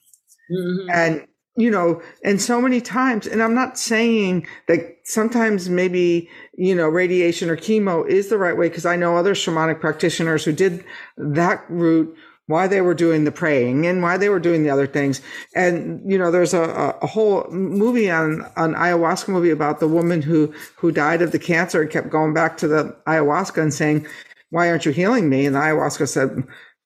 Mm-hmm. 0.50 0.90
And, 0.90 1.26
you 1.56 1.70
know, 1.70 2.00
and 2.24 2.40
so 2.40 2.60
many 2.60 2.80
times, 2.80 3.26
and 3.26 3.42
I'm 3.42 3.54
not 3.54 3.78
saying 3.78 4.46
that 4.68 4.96
sometimes 5.04 5.68
maybe, 5.68 6.30
you 6.54 6.74
know, 6.74 6.88
radiation 6.88 7.50
or 7.50 7.56
chemo 7.56 8.08
is 8.08 8.28
the 8.28 8.38
right 8.38 8.56
way 8.56 8.68
because 8.68 8.86
I 8.86 8.96
know 8.96 9.16
other 9.16 9.34
shamanic 9.34 9.80
practitioners 9.80 10.44
who 10.44 10.52
did 10.52 10.84
that 11.16 11.64
route 11.68 12.16
why 12.46 12.66
they 12.66 12.80
were 12.80 12.94
doing 12.94 13.24
the 13.24 13.32
praying 13.32 13.86
and 13.86 14.02
why 14.02 14.16
they 14.16 14.28
were 14.28 14.40
doing 14.40 14.62
the 14.62 14.70
other 14.70 14.86
things. 14.86 15.20
And, 15.54 16.02
you 16.10 16.18
know, 16.18 16.30
there's 16.30 16.54
a, 16.54 16.96
a 17.00 17.06
whole 17.06 17.46
movie 17.50 18.10
on, 18.10 18.42
an 18.56 18.74
ayahuasca 18.74 19.28
movie 19.28 19.50
about 19.50 19.78
the 19.78 19.88
woman 19.88 20.22
who, 20.22 20.52
who 20.76 20.90
died 20.90 21.22
of 21.22 21.32
the 21.32 21.38
cancer 21.38 21.82
and 21.82 21.90
kept 21.90 22.10
going 22.10 22.34
back 22.34 22.56
to 22.58 22.68
the 22.68 22.96
ayahuasca 23.06 23.62
and 23.62 23.72
saying, 23.72 24.06
why 24.50 24.68
aren't 24.68 24.84
you 24.84 24.92
healing 24.92 25.30
me? 25.30 25.46
And 25.46 25.54
the 25.54 25.60
ayahuasca 25.60 26.08
said, 26.08 26.44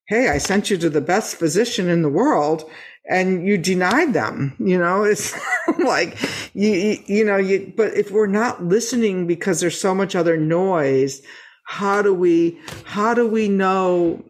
Hey, 0.08 0.28
I 0.28 0.38
sent 0.38 0.70
you 0.70 0.76
to 0.78 0.90
the 0.90 1.00
best 1.00 1.36
physician 1.36 1.88
in 1.88 2.02
the 2.02 2.08
world 2.08 2.70
and 3.08 3.46
you 3.46 3.58
denied 3.58 4.12
them. 4.12 4.54
You 4.58 4.78
know, 4.78 5.04
it's 5.04 5.34
like, 5.84 6.18
you, 6.54 6.98
you, 7.06 7.24
know, 7.24 7.36
you, 7.36 7.72
but 7.76 7.94
if 7.94 8.10
we're 8.10 8.26
not 8.26 8.64
listening 8.64 9.26
because 9.26 9.60
there's 9.60 9.80
so 9.80 9.94
much 9.94 10.14
other 10.14 10.36
noise, 10.36 11.22
how 11.64 12.02
do 12.02 12.14
we, 12.14 12.58
how 12.84 13.14
do 13.14 13.26
we 13.26 13.48
know 13.48 14.24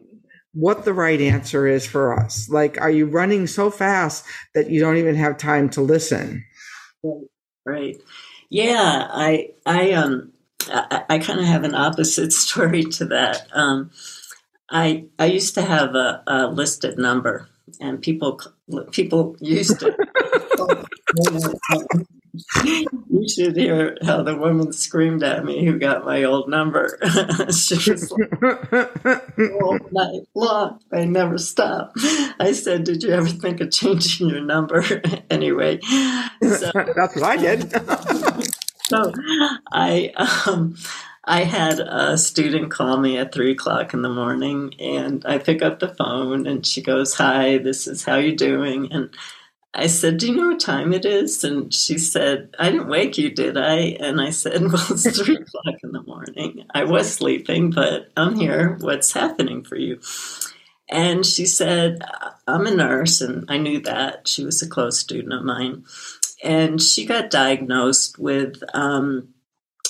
what 0.57 0.85
the 0.85 0.93
right 0.93 1.21
answer 1.21 1.67
is 1.67 1.85
for 1.85 2.19
us. 2.19 2.49
Like, 2.49 2.81
are 2.81 2.89
you 2.89 3.05
running 3.05 3.45
so 3.45 3.69
fast 3.69 4.25
that 4.55 4.71
you 4.71 4.79
don't 4.79 4.97
even 4.97 5.13
have 5.13 5.37
time 5.37 5.69
to 5.71 5.81
listen? 5.81 6.43
Right. 7.63 7.97
Yeah. 8.49 9.07
I, 9.11 9.51
I, 9.67 9.91
um, 9.91 10.31
I, 10.67 11.03
I 11.09 11.19
kind 11.19 11.39
of 11.39 11.45
have 11.45 11.63
an 11.63 11.75
opposite 11.75 12.33
story 12.33 12.83
to 12.85 13.05
that. 13.05 13.45
Um, 13.53 13.91
I, 14.69 15.05
I 15.17 15.25
used 15.25 15.55
to 15.55 15.61
have 15.61 15.95
a, 15.95 16.23
a 16.27 16.47
listed 16.47 16.97
number 16.97 17.47
and 17.79 18.01
people, 18.01 18.41
people 18.91 19.35
used 19.39 19.79
to 19.79 19.95
you 23.09 23.27
should 23.27 23.55
hear 23.55 23.97
how 24.03 24.21
the 24.21 24.35
woman 24.35 24.71
screamed 24.73 25.23
at 25.23 25.45
me 25.45 25.65
who 25.65 25.79
got 25.79 26.05
my 26.05 26.23
old 26.23 26.49
number. 26.49 26.97
she 27.51 27.75
was 27.91 28.11
like, 28.11 29.51
all 29.61 29.79
night 29.91 30.21
long. 30.35 30.79
I 30.91 31.05
never 31.05 31.37
stop. 31.37 31.93
I 32.39 32.51
said, 32.53 32.83
Did 32.83 33.03
you 33.03 33.11
ever 33.11 33.27
think 33.27 33.61
of 33.61 33.71
changing 33.71 34.29
your 34.29 34.41
number? 34.41 34.83
anyway, 35.29 35.79
so, 35.81 36.71
that's 36.95 37.15
what 37.15 37.23
I 37.23 37.37
did. 37.37 37.71
so 38.83 39.11
I, 39.71 40.11
um, 40.45 40.75
I 41.27 41.43
had 41.43 41.79
a 41.79 42.17
student 42.17 42.71
call 42.71 42.97
me 42.97 43.17
at 43.17 43.33
three 43.33 43.51
o'clock 43.51 43.93
in 43.93 44.01
the 44.01 44.09
morning, 44.09 44.73
and 44.79 45.23
I 45.25 45.37
pick 45.37 45.61
up 45.61 45.79
the 45.79 45.93
phone, 45.93 46.47
and 46.47 46.65
she 46.65 46.81
goes, 46.81 47.13
"Hi, 47.15 47.57
this 47.57 47.87
is 47.87 48.03
how 48.05 48.15
you 48.15 48.35
doing?" 48.35 48.91
and 48.91 49.09
I 49.77 49.87
said, 49.87 50.17
Do 50.17 50.27
you 50.27 50.35
know 50.35 50.47
what 50.47 50.59
time 50.59 50.91
it 50.91 51.05
is? 51.05 51.43
And 51.43 51.71
she 51.71 51.99
said, 51.99 52.55
I 52.57 52.71
didn't 52.71 52.87
wake 52.87 53.17
you, 53.17 53.29
did 53.29 53.57
I? 53.57 53.97
And 53.99 54.19
I 54.19 54.31
said, 54.31 54.61
Well, 54.71 54.85
it's 54.89 55.19
three 55.19 55.35
o'clock 55.35 55.75
in 55.83 55.91
the 55.91 56.01
morning. 56.01 56.65
I 56.73 56.83
was 56.83 57.13
sleeping, 57.13 57.69
but 57.69 58.09
I'm 58.17 58.35
here. 58.35 58.77
What's 58.79 59.13
happening 59.13 59.63
for 59.63 59.75
you? 59.75 59.99
And 60.89 61.25
she 61.25 61.45
said, 61.45 62.01
I'm 62.47 62.65
a 62.65 62.71
nurse, 62.71 63.21
and 63.21 63.45
I 63.49 63.57
knew 63.57 63.79
that. 63.81 64.27
She 64.27 64.43
was 64.43 64.61
a 64.61 64.69
close 64.69 64.99
student 64.99 65.33
of 65.33 65.43
mine. 65.43 65.83
And 66.43 66.81
she 66.81 67.05
got 67.05 67.29
diagnosed 67.29 68.17
with 68.17 68.63
um, 68.73 69.33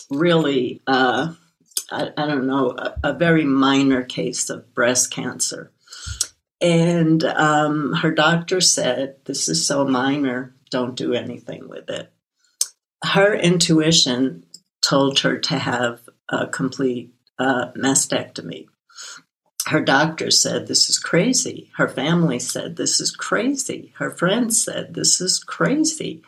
really, 0.10 0.82
uh, 0.88 1.34
I, 1.92 2.12
I, 2.18 2.26
don't 2.28 2.48
know, 2.48 2.72
a, 2.72 2.96
a 3.04 3.14
very 3.14 3.46
minor 3.46 4.04
case 4.04 4.50
of 4.50 4.74
breast 4.74 5.12
cancer. 5.12 5.72
And 6.60 7.24
um, 7.24 7.94
her 7.94 8.12
doctor 8.12 8.62
said, 8.62 9.18
This 9.26 9.48
is 9.48 9.66
so 9.66 9.86
minor, 9.86 10.56
don't 10.72 10.96
do 10.96 11.14
anything 11.14 11.68
with 11.70 11.90
it. 11.90 12.12
Her 13.04 13.34
intuition 13.36 14.46
told 14.82 15.20
her 15.20 15.38
to 15.38 15.60
have 15.60 16.02
a 16.30 16.48
complete 16.48 17.14
uh, 17.38 17.72
mastectomy. 17.74 18.68
Her 19.68 19.82
doctor 19.82 20.32
said, 20.32 20.68
This 20.68 20.90
is 20.90 20.98
crazy. 20.98 21.70
Her 21.76 21.88
family 21.88 22.40
said, 22.40 22.76
This 22.76 23.00
is 23.00 23.12
crazy. 23.12 23.94
Her 23.98 24.12
friends 24.12 24.64
said, 24.64 24.94
This 24.94 25.22
is 25.22 25.44
crazy. 25.44 26.24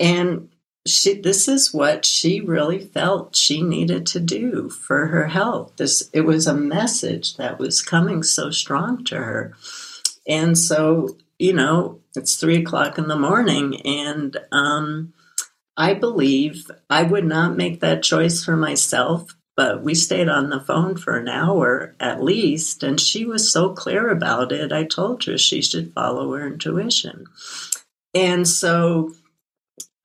And 0.00 0.48
she 0.86 1.20
this 1.20 1.48
is 1.48 1.72
what 1.72 2.04
she 2.04 2.40
really 2.40 2.80
felt 2.80 3.36
she 3.36 3.62
needed 3.62 4.06
to 4.06 4.20
do 4.20 4.68
for 4.68 5.06
her 5.06 5.26
health. 5.26 5.72
This 5.76 6.10
it 6.12 6.22
was 6.22 6.46
a 6.46 6.54
message 6.54 7.36
that 7.36 7.58
was 7.58 7.82
coming 7.82 8.22
so 8.22 8.50
strong 8.50 9.04
to 9.04 9.16
her. 9.16 9.54
And 10.26 10.58
so 10.58 11.16
you 11.42 11.52
know 11.52 11.98
it's 12.14 12.36
three 12.36 12.58
o'clock 12.58 12.98
in 12.98 13.08
the 13.08 13.18
morning 13.18 13.80
and 13.84 14.36
um, 14.52 15.12
i 15.76 15.92
believe 15.92 16.70
i 16.88 17.02
would 17.02 17.24
not 17.24 17.56
make 17.56 17.80
that 17.80 18.02
choice 18.02 18.44
for 18.44 18.56
myself 18.56 19.34
but 19.56 19.82
we 19.82 19.94
stayed 19.94 20.28
on 20.28 20.50
the 20.50 20.60
phone 20.60 20.96
for 20.96 21.16
an 21.16 21.28
hour 21.28 21.96
at 21.98 22.22
least 22.22 22.84
and 22.84 23.00
she 23.00 23.24
was 23.24 23.52
so 23.52 23.74
clear 23.74 24.08
about 24.08 24.50
it. 24.50 24.72
I 24.72 24.84
told 24.84 25.24
her 25.24 25.36
she 25.36 25.60
should 25.60 25.92
follow 25.92 26.32
her 26.32 26.46
intuition. 26.46 27.26
And 28.14 28.46
so 28.46 29.12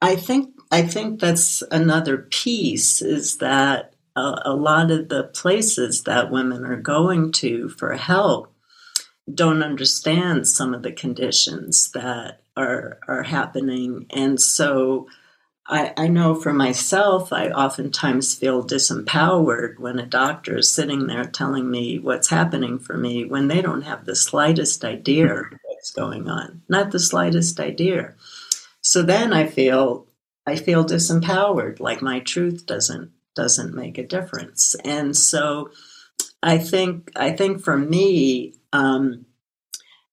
i 0.01 0.15
think 0.15 0.53
I 0.72 0.82
think 0.82 1.20
that's 1.20 1.64
another 1.72 2.18
piece 2.18 3.02
is 3.02 3.38
that 3.38 3.94
a, 4.16 4.42
a 4.46 4.54
lot 4.54 4.92
of 4.92 5.10
the 5.10 5.24
places 5.24 6.04
that 6.04 6.32
women 6.32 6.66
are 6.66 6.82
going 6.82 7.32
to 7.34 7.70
for 7.70 7.94
help 7.94 8.54
don't 9.34 9.64
understand 9.64 10.48
some 10.48 10.74
of 10.74 10.84
the 10.84 10.92
conditions 10.92 11.92
that 11.92 12.42
are 12.56 13.00
are 13.08 13.24
happening 13.24 14.06
and 14.10 14.42
so 14.42 15.08
I, 15.70 15.94
I, 15.98 16.08
know 16.08 16.34
for 16.34 16.54
myself, 16.54 17.34
I 17.34 17.50
oftentimes 17.50 18.34
feel 18.34 18.64
disempowered 18.64 19.80
when 19.80 20.00
a 20.00 20.06
doctor 20.06 20.60
is 20.60 20.72
sitting 20.72 21.08
there 21.08 21.26
telling 21.26 21.70
me 21.70 22.00
what's 22.00 22.30
happening 22.30 22.80
for 22.80 22.96
me 22.96 23.26
when 23.26 23.50
they 23.50 23.62
don't 23.62 23.82
have 23.82 24.06
the 24.06 24.16
slightest 24.16 24.86
idea 24.86 25.44
what's 25.66 25.92
going 25.92 26.30
on. 26.30 26.62
Not 26.70 26.92
the 26.92 27.00
slightest 27.00 27.60
idea. 27.60 28.14
So 28.80 29.04
then 29.04 29.34
I 29.34 29.46
feel 29.46 30.07
I 30.48 30.56
feel 30.56 30.86
disempowered, 30.86 31.82
like 31.82 32.01
my 32.01 32.22
truth 32.22 32.66
doesn't 32.66 33.12
doesn't 33.36 33.75
make 33.75 33.98
a 34.00 34.08
difference. 34.08 34.75
And 34.84 35.16
so 35.16 35.70
I 36.42 36.58
think 36.58 37.12
I 37.16 37.32
think 37.32 37.62
for 37.62 37.77
me, 37.77 38.56
um, 38.72 39.25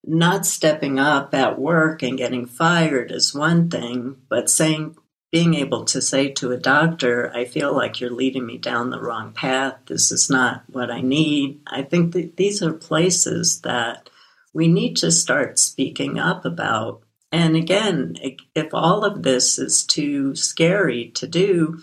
not 0.05 0.45
stepping 0.45 0.99
up 0.99 1.33
at 1.35 1.59
work 1.59 2.03
and 2.03 2.19
getting 2.19 2.47
fired 2.47 3.12
is 3.12 3.33
one 3.33 3.71
thing, 3.71 4.17
but 4.29 4.50
saying 4.50 4.97
being 5.31 5.55
able 5.55 5.85
to 5.85 6.03
say 6.03 6.29
to 6.31 6.50
a 6.50 6.57
doctor, 6.57 7.33
I 7.35 7.45
feel 7.45 7.75
like 7.75 8.00
you're 8.00 8.11
leading 8.11 8.45
me 8.45 8.59
down 8.59 8.91
the 8.91 9.00
wrong 9.00 9.33
path. 9.33 9.76
This 9.87 10.11
is 10.11 10.29
not 10.29 10.64
what 10.69 10.91
I 10.91 11.00
need. 11.00 11.61
I 11.67 11.83
think 11.83 12.12
that 12.12 12.37
these 12.37 12.61
are 12.61 12.73
places 12.73 13.61
that 13.61 14.11
we 14.53 14.67
need 14.67 14.97
to 14.97 15.12
start 15.12 15.61
speaking 15.61 16.19
up 16.19 16.45
about. 16.45 17.04
And 17.35 17.57
again, 17.57 18.14
if 18.55 18.73
all 18.73 19.05
of 19.05 19.25
this 19.25 19.59
is 19.59 19.85
too 19.85 20.37
scary 20.37 21.11
to 21.17 21.26
do, 21.26 21.81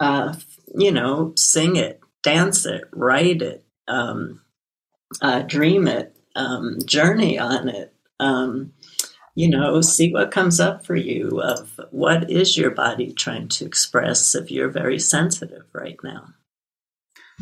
uh, 0.00 0.36
you 0.74 0.90
know, 0.90 1.34
sing 1.36 1.76
it, 1.76 2.00
dance 2.22 2.64
it, 2.64 2.84
write 2.90 3.42
it, 3.42 3.66
um, 3.86 4.40
uh, 5.20 5.42
dream 5.42 5.86
it, 5.86 6.16
um, 6.34 6.78
journey 6.86 7.38
on 7.38 7.68
it. 7.68 7.92
Um, 8.18 8.72
you 9.34 9.50
know, 9.50 9.82
see 9.82 10.10
what 10.10 10.30
comes 10.30 10.58
up 10.58 10.86
for 10.86 10.96
you 10.96 11.42
of 11.42 11.78
what 11.90 12.30
is 12.30 12.56
your 12.56 12.70
body 12.70 13.12
trying 13.12 13.48
to 13.48 13.66
express 13.66 14.34
if 14.34 14.50
you're 14.50 14.70
very 14.70 14.98
sensitive 14.98 15.64
right 15.74 15.98
now. 16.02 16.28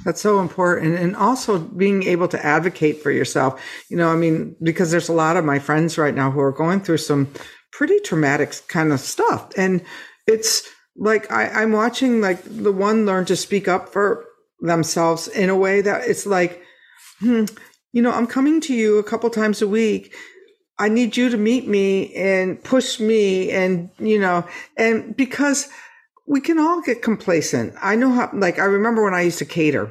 That's 0.04 0.20
so 0.20 0.40
important. 0.40 0.98
And 0.98 1.16
also 1.16 1.58
being 1.58 2.04
able 2.04 2.28
to 2.28 2.44
advocate 2.44 3.02
for 3.02 3.10
yourself. 3.10 3.62
You 3.88 3.96
know, 3.96 4.08
I 4.08 4.16
mean, 4.16 4.56
because 4.62 4.90
there's 4.90 5.08
a 5.08 5.14
lot 5.14 5.36
of 5.36 5.44
my 5.44 5.58
friends 5.58 5.98
right 5.98 6.14
now 6.14 6.30
who 6.30 6.40
are 6.40 6.52
going 6.52 6.80
through 6.80 6.98
some 6.98 7.32
pretty 7.72 7.98
traumatic 8.00 8.62
kind 8.68 8.92
of 8.92 9.00
stuff. 9.00 9.50
And 9.56 9.82
it's 10.26 10.68
like 10.96 11.30
I, 11.30 11.48
I'm 11.48 11.72
watching 11.72 12.20
like 12.20 12.42
the 12.44 12.72
one 12.72 13.06
learn 13.06 13.24
to 13.26 13.36
speak 13.36 13.68
up 13.68 13.92
for 13.92 14.26
themselves 14.60 15.28
in 15.28 15.50
a 15.50 15.56
way 15.56 15.80
that 15.80 16.08
it's 16.08 16.26
like, 16.26 16.62
hmm, 17.20 17.44
you 17.92 18.02
know, 18.02 18.12
I'm 18.12 18.26
coming 18.26 18.60
to 18.62 18.74
you 18.74 18.98
a 18.98 19.04
couple 19.04 19.30
times 19.30 19.62
a 19.62 19.68
week 19.68 20.14
I 20.80 20.88
need 20.88 21.14
you 21.14 21.28
to 21.28 21.36
meet 21.36 21.68
me 21.68 22.12
and 22.14 22.62
push 22.64 22.98
me 22.98 23.50
and, 23.50 23.90
you 23.98 24.18
know, 24.18 24.46
and 24.78 25.14
because 25.14 25.68
we 26.30 26.40
can 26.40 26.60
all 26.60 26.80
get 26.80 27.02
complacent. 27.02 27.74
I 27.82 27.96
know 27.96 28.12
how, 28.12 28.30
like, 28.32 28.60
I 28.60 28.64
remember 28.64 29.02
when 29.02 29.14
I 29.14 29.22
used 29.22 29.40
to 29.40 29.44
cater, 29.44 29.90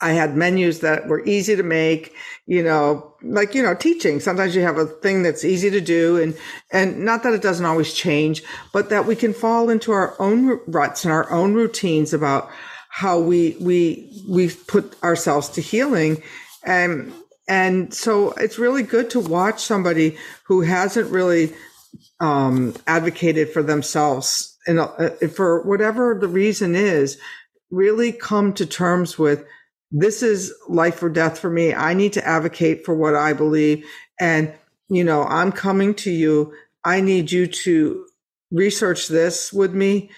I 0.00 0.12
had 0.12 0.38
menus 0.38 0.80
that 0.80 1.06
were 1.06 1.22
easy 1.26 1.54
to 1.54 1.62
make, 1.62 2.14
you 2.46 2.62
know, 2.62 3.14
like, 3.22 3.54
you 3.54 3.62
know, 3.62 3.74
teaching. 3.74 4.20
Sometimes 4.20 4.56
you 4.56 4.62
have 4.62 4.78
a 4.78 4.86
thing 4.86 5.22
that's 5.22 5.44
easy 5.44 5.68
to 5.68 5.82
do 5.82 6.16
and, 6.16 6.34
and 6.72 7.04
not 7.04 7.24
that 7.24 7.34
it 7.34 7.42
doesn't 7.42 7.66
always 7.66 7.92
change, 7.92 8.42
but 8.72 8.88
that 8.88 9.04
we 9.04 9.14
can 9.14 9.34
fall 9.34 9.68
into 9.68 9.92
our 9.92 10.16
own 10.18 10.60
ruts 10.66 11.04
and 11.04 11.12
our 11.12 11.30
own 11.30 11.52
routines 11.52 12.14
about 12.14 12.48
how 12.88 13.20
we, 13.20 13.54
we, 13.60 14.24
we 14.26 14.48
put 14.48 14.96
ourselves 15.02 15.50
to 15.50 15.60
healing. 15.60 16.22
And, 16.62 17.12
and 17.46 17.92
so 17.92 18.32
it's 18.32 18.58
really 18.58 18.82
good 18.82 19.10
to 19.10 19.20
watch 19.20 19.62
somebody 19.62 20.16
who 20.44 20.62
hasn't 20.62 21.10
really 21.10 21.52
um, 22.18 22.74
advocated 22.86 23.50
for 23.50 23.62
themselves 23.62 24.53
and 24.66 24.80
uh, 24.80 25.10
for 25.34 25.62
whatever 25.62 26.16
the 26.18 26.28
reason 26.28 26.74
is, 26.74 27.18
really 27.70 28.12
come 28.12 28.52
to 28.54 28.66
terms 28.66 29.18
with 29.18 29.44
this 29.90 30.22
is 30.22 30.52
life 30.68 31.02
or 31.02 31.08
death 31.08 31.38
for 31.38 31.50
me. 31.50 31.72
I 31.72 31.94
need 31.94 32.12
to 32.14 32.26
advocate 32.26 32.84
for 32.84 32.94
what 32.94 33.14
I 33.14 33.32
believe. 33.32 33.86
And, 34.20 34.52
you 34.88 35.04
know, 35.04 35.24
I'm 35.24 35.52
coming 35.52 35.94
to 35.96 36.10
you. 36.10 36.52
I 36.84 37.00
need 37.00 37.30
you 37.30 37.46
to 37.46 38.06
research 38.50 39.08
this 39.08 39.52
with 39.52 39.72
me, 39.72 40.10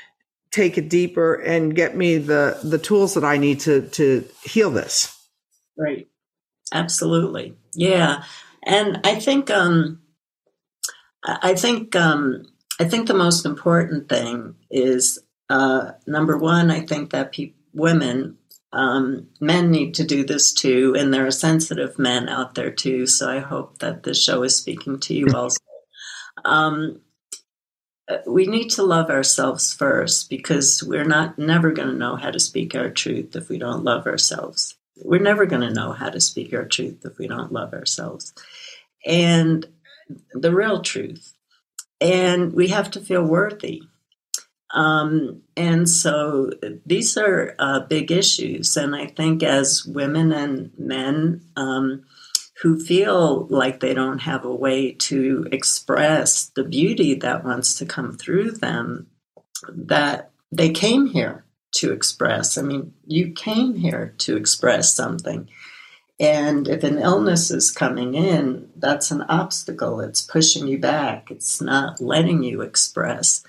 take 0.51 0.79
it 0.79 0.89
deeper 0.89 1.35
and 1.35 1.75
get 1.75 1.97
me 1.97 2.17
the, 2.17 2.59
the 2.63 2.79
tools 2.79 3.15
that 3.15 3.25
I 3.25 3.37
need 3.37 3.61
to, 3.61 3.83
to 3.89 4.25
heal 4.43 4.71
this. 4.71 5.15
Right. 5.77 6.09
Absolutely. 6.73 7.55
Yeah. 7.75 8.25
And 8.63 9.01
I 9.05 9.17
think 9.17 9.51
um 9.51 10.01
I 11.25 11.55
think 11.55 11.95
um 11.95 12.45
I 12.79 12.85
think 12.85 13.07
the 13.07 13.15
most 13.15 13.47
important 13.47 14.09
thing 14.09 14.55
is 14.71 15.19
uh 15.49 15.93
number 16.07 16.37
one, 16.37 16.71
I 16.71 16.81
think 16.81 17.11
that 17.11 17.33
pe- 17.33 17.55
women 17.73 18.39
um, 18.73 19.29
men 19.41 19.71
need 19.71 19.95
to 19.95 20.05
do 20.05 20.25
this 20.25 20.53
too, 20.53 20.95
and 20.99 21.15
there 21.15 21.27
are 21.27 21.31
sensitive 21.31 21.99
men 21.99 22.29
out 22.29 22.57
there 22.57 22.71
too. 22.71 23.07
So 23.07 23.31
I 23.31 23.39
hope 23.39 23.79
that 23.79 24.03
this 24.03 24.23
show 24.23 24.43
is 24.43 24.57
speaking 24.57 25.01
to 25.01 25.15
you 25.15 25.29
also. 25.35 25.59
Um, 26.45 27.01
we 28.27 28.47
need 28.47 28.69
to 28.73 28.85
love 28.85 29.11
ourselves 29.11 29.73
first 29.73 30.31
because 30.31 30.81
we're 30.87 31.07
not 31.07 31.39
never 31.39 31.73
going 31.73 31.89
to 31.89 31.95
know 31.95 32.15
how 32.15 32.31
to 32.31 32.39
speak 32.39 32.77
our 32.77 32.91
truth 32.91 33.35
if 33.35 33.49
we 33.49 33.59
don't 33.59 33.83
love 33.83 34.07
ourselves 34.07 34.77
we're 35.05 35.21
never 35.21 35.47
going 35.47 35.63
to 35.63 35.75
know 35.75 35.93
how 35.93 36.11
to 36.11 36.21
speak 36.21 36.53
our 36.55 36.65
truth 36.65 37.05
if 37.05 37.19
we 37.19 37.27
don't 37.27 37.53
love 37.53 37.73
ourselves. 37.73 38.33
And 39.05 39.67
the 40.33 40.55
real 40.55 40.83
truth. 40.83 41.35
And 42.01 42.53
we 42.53 42.69
have 42.69 42.91
to 42.93 43.01
feel 43.01 43.23
worthy. 43.23 43.83
Um, 44.75 45.43
and 45.57 45.89
so 45.89 46.51
these 46.85 47.17
are 47.17 47.55
uh, 47.59 47.81
big 47.81 48.11
issues. 48.11 48.77
And 48.77 48.95
I 48.95 49.07
think 49.07 49.43
as 49.43 49.87
women 49.87 50.33
and 50.33 50.73
men 50.79 51.43
um, 51.57 52.05
who 52.63 52.79
feel 52.79 53.47
like 53.49 53.81
they 53.81 53.95
don't 53.95 54.19
have 54.21 54.45
a 54.45 54.55
way 54.55 54.93
to 54.93 55.47
express 55.53 56.47
the 56.57 56.65
beauty 56.65 57.15
that 57.15 57.45
wants 57.45 57.75
to 57.79 57.87
come 57.87 58.17
through 58.17 58.53
them, 58.53 59.07
that 59.69 60.31
they 60.53 60.71
came 60.71 61.07
here 61.07 61.45
to 61.77 61.93
express. 61.93 62.59
I 62.59 62.63
mean, 62.63 62.95
you 63.07 63.33
came 63.33 63.75
here 63.75 64.15
to 64.19 64.37
express 64.37 64.95
something. 64.95 65.49
And 66.19 66.67
if 66.67 66.83
an 66.83 66.99
illness 66.99 67.51
is 67.51 67.71
coming 67.71 68.15
in, 68.15 68.71
that's 68.77 69.11
an 69.11 69.23
obstacle. 69.23 70.01
It's 70.01 70.23
pushing 70.23 70.67
you 70.67 70.79
back, 70.79 71.31
it's 71.31 71.61
not 71.61 72.01
letting 72.01 72.43
you 72.43 72.63
express. 72.63 73.45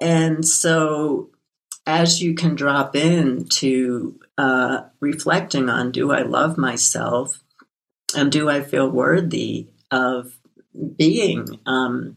And 0.00 0.44
so, 0.46 1.30
as 1.86 2.20
you 2.20 2.34
can 2.34 2.54
drop 2.54 2.96
into 2.96 4.18
uh, 4.36 4.82
reflecting 5.00 5.68
on 5.68 5.92
do 5.92 6.10
I 6.12 6.22
love 6.22 6.56
myself 6.58 7.42
and 8.16 8.30
do 8.30 8.48
I 8.48 8.62
feel 8.62 8.88
worthy 8.88 9.68
of 9.90 10.36
being 10.96 11.60
um, 11.66 12.16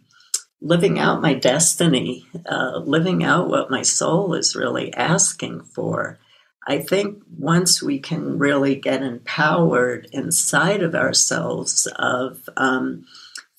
living 0.61 0.97
out 0.97 1.21
my 1.21 1.33
destiny, 1.33 2.25
uh, 2.47 2.77
living 2.79 3.23
out 3.23 3.49
what 3.49 3.69
my 3.69 3.81
soul 3.81 4.33
is 4.33 4.55
really 4.55 4.93
asking 4.93 5.61
for. 5.61 6.17
I 6.67 6.79
think 6.79 7.21
once 7.37 7.81
we 7.81 7.99
can 7.99 8.39
really 8.39 8.75
get 8.75 9.03
empowered 9.03 10.07
inside 10.11 10.81
of 10.81 10.95
ourselves 10.95 11.87
of 11.97 12.49
um, 12.57 13.05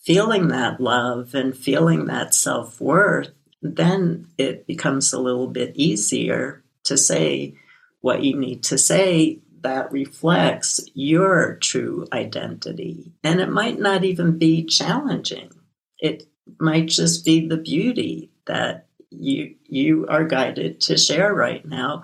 feeling 0.02 0.48
that 0.48 0.80
love 0.80 1.34
and 1.34 1.56
feeling 1.56 2.06
that 2.06 2.34
self 2.34 2.80
worth, 2.80 3.30
then 3.62 4.26
it 4.38 4.66
becomes 4.66 5.12
a 5.12 5.20
little 5.20 5.46
bit 5.46 5.72
easier 5.76 6.64
to 6.84 6.96
say 6.96 7.54
what 8.00 8.22
you 8.22 8.36
need 8.36 8.62
to 8.64 8.78
say 8.78 9.40
that 9.62 9.90
reflects 9.90 10.80
your 10.94 11.56
true 11.56 12.06
identity. 12.12 13.12
And 13.24 13.40
it 13.40 13.48
might 13.48 13.80
not 13.80 14.04
even 14.04 14.38
be 14.38 14.64
challenging. 14.64 15.50
It 15.98 16.24
might 16.60 16.86
just 16.86 17.24
be 17.24 17.46
the 17.48 17.56
beauty 17.56 18.30
that 18.46 18.86
you 19.10 19.54
you 19.64 20.06
are 20.08 20.24
guided 20.24 20.80
to 20.82 20.96
share 20.96 21.32
right 21.32 21.64
now 21.64 22.02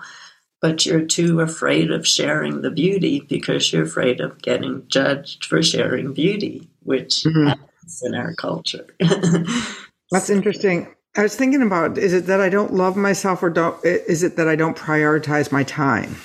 but 0.63 0.85
you're 0.85 1.05
too 1.05 1.41
afraid 1.41 1.91
of 1.91 2.07
sharing 2.07 2.61
the 2.61 2.71
beauty 2.71 3.19
because 3.19 3.73
you're 3.73 3.83
afraid 3.83 4.21
of 4.21 4.41
getting 4.41 4.87
judged 4.87 5.45
for 5.45 5.61
sharing 5.61 6.13
beauty 6.13 6.67
which 6.83 7.23
mm-hmm. 7.23 7.47
happens 7.47 8.01
in 8.01 8.15
our 8.15 8.33
culture 8.35 8.87
that's 10.11 10.29
interesting 10.29 10.87
i 11.17 11.21
was 11.21 11.35
thinking 11.35 11.61
about 11.61 11.97
is 11.97 12.13
it 12.13 12.27
that 12.27 12.39
i 12.39 12.49
don't 12.49 12.73
love 12.73 12.95
myself 12.95 13.43
or 13.43 13.49
don't 13.49 13.77
is 13.83 14.23
it 14.23 14.37
that 14.37 14.47
i 14.47 14.55
don't 14.55 14.77
prioritize 14.77 15.51
my 15.51 15.63
time 15.63 16.15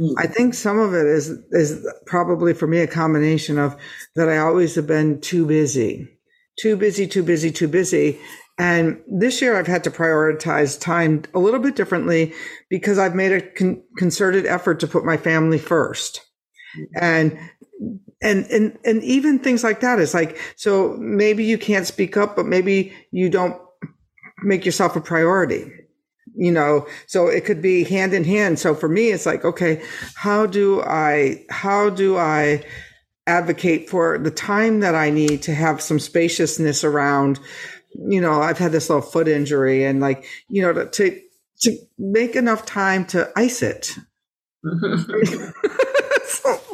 mm. 0.00 0.12
I 0.18 0.26
think 0.26 0.54
some 0.54 0.78
of 0.78 0.92
it 0.92 1.06
is 1.06 1.28
is 1.52 1.86
probably 2.06 2.54
for 2.54 2.66
me 2.66 2.78
a 2.78 2.86
combination 2.86 3.58
of 3.58 3.76
that 4.16 4.28
I 4.28 4.38
always 4.38 4.74
have 4.74 4.86
been 4.86 5.20
too 5.20 5.46
busy 5.46 6.18
too 6.58 6.76
busy, 6.76 7.06
too 7.06 7.22
busy, 7.22 7.50
too 7.50 7.68
busy. 7.68 8.18
And 8.58 9.00
this 9.06 9.40
year 9.40 9.56
I've 9.56 9.68
had 9.68 9.84
to 9.84 9.90
prioritize 9.90 10.80
time 10.80 11.22
a 11.32 11.38
little 11.38 11.60
bit 11.60 11.76
differently 11.76 12.34
because 12.68 12.98
I've 12.98 13.14
made 13.14 13.32
a 13.32 13.40
con- 13.40 13.82
concerted 13.96 14.46
effort 14.46 14.80
to 14.80 14.88
put 14.88 15.04
my 15.04 15.16
family 15.16 15.58
first. 15.58 16.22
And 17.00 17.38
and 18.20 18.46
and 18.46 18.78
and 18.84 19.02
even 19.04 19.38
things 19.38 19.62
like 19.62 19.80
that 19.80 20.00
is 20.00 20.12
like 20.12 20.36
so 20.56 20.96
maybe 20.98 21.44
you 21.44 21.56
can't 21.56 21.86
speak 21.86 22.16
up 22.16 22.34
but 22.34 22.46
maybe 22.46 22.92
you 23.12 23.30
don't 23.30 23.60
make 24.42 24.66
yourself 24.66 24.96
a 24.96 25.00
priority 25.00 25.70
you 26.34 26.50
know 26.50 26.84
so 27.06 27.28
it 27.28 27.44
could 27.44 27.62
be 27.62 27.84
hand 27.84 28.12
in 28.12 28.24
hand 28.24 28.58
so 28.58 28.74
for 28.74 28.88
me 28.88 29.10
it's 29.10 29.24
like 29.24 29.44
okay 29.44 29.80
how 30.16 30.46
do 30.46 30.82
i 30.82 31.44
how 31.48 31.88
do 31.88 32.16
i 32.16 32.60
advocate 33.28 33.90
for 33.90 34.18
the 34.18 34.30
time 34.30 34.80
that 34.80 34.94
I 34.94 35.10
need 35.10 35.42
to 35.42 35.54
have 35.54 35.82
some 35.82 36.00
spaciousness 36.00 36.82
around. 36.82 37.38
You 37.94 38.20
know, 38.20 38.40
I've 38.40 38.58
had 38.58 38.72
this 38.72 38.88
little 38.88 39.02
foot 39.02 39.28
injury 39.28 39.84
and 39.84 40.00
like, 40.00 40.26
you 40.48 40.62
know, 40.62 40.72
to, 40.72 40.86
to, 40.86 41.20
to 41.60 41.78
make 41.98 42.36
enough 42.36 42.64
time 42.64 43.04
to 43.06 43.30
ice 43.36 43.62
it. 43.62 43.94
Mm-hmm. 44.64 45.50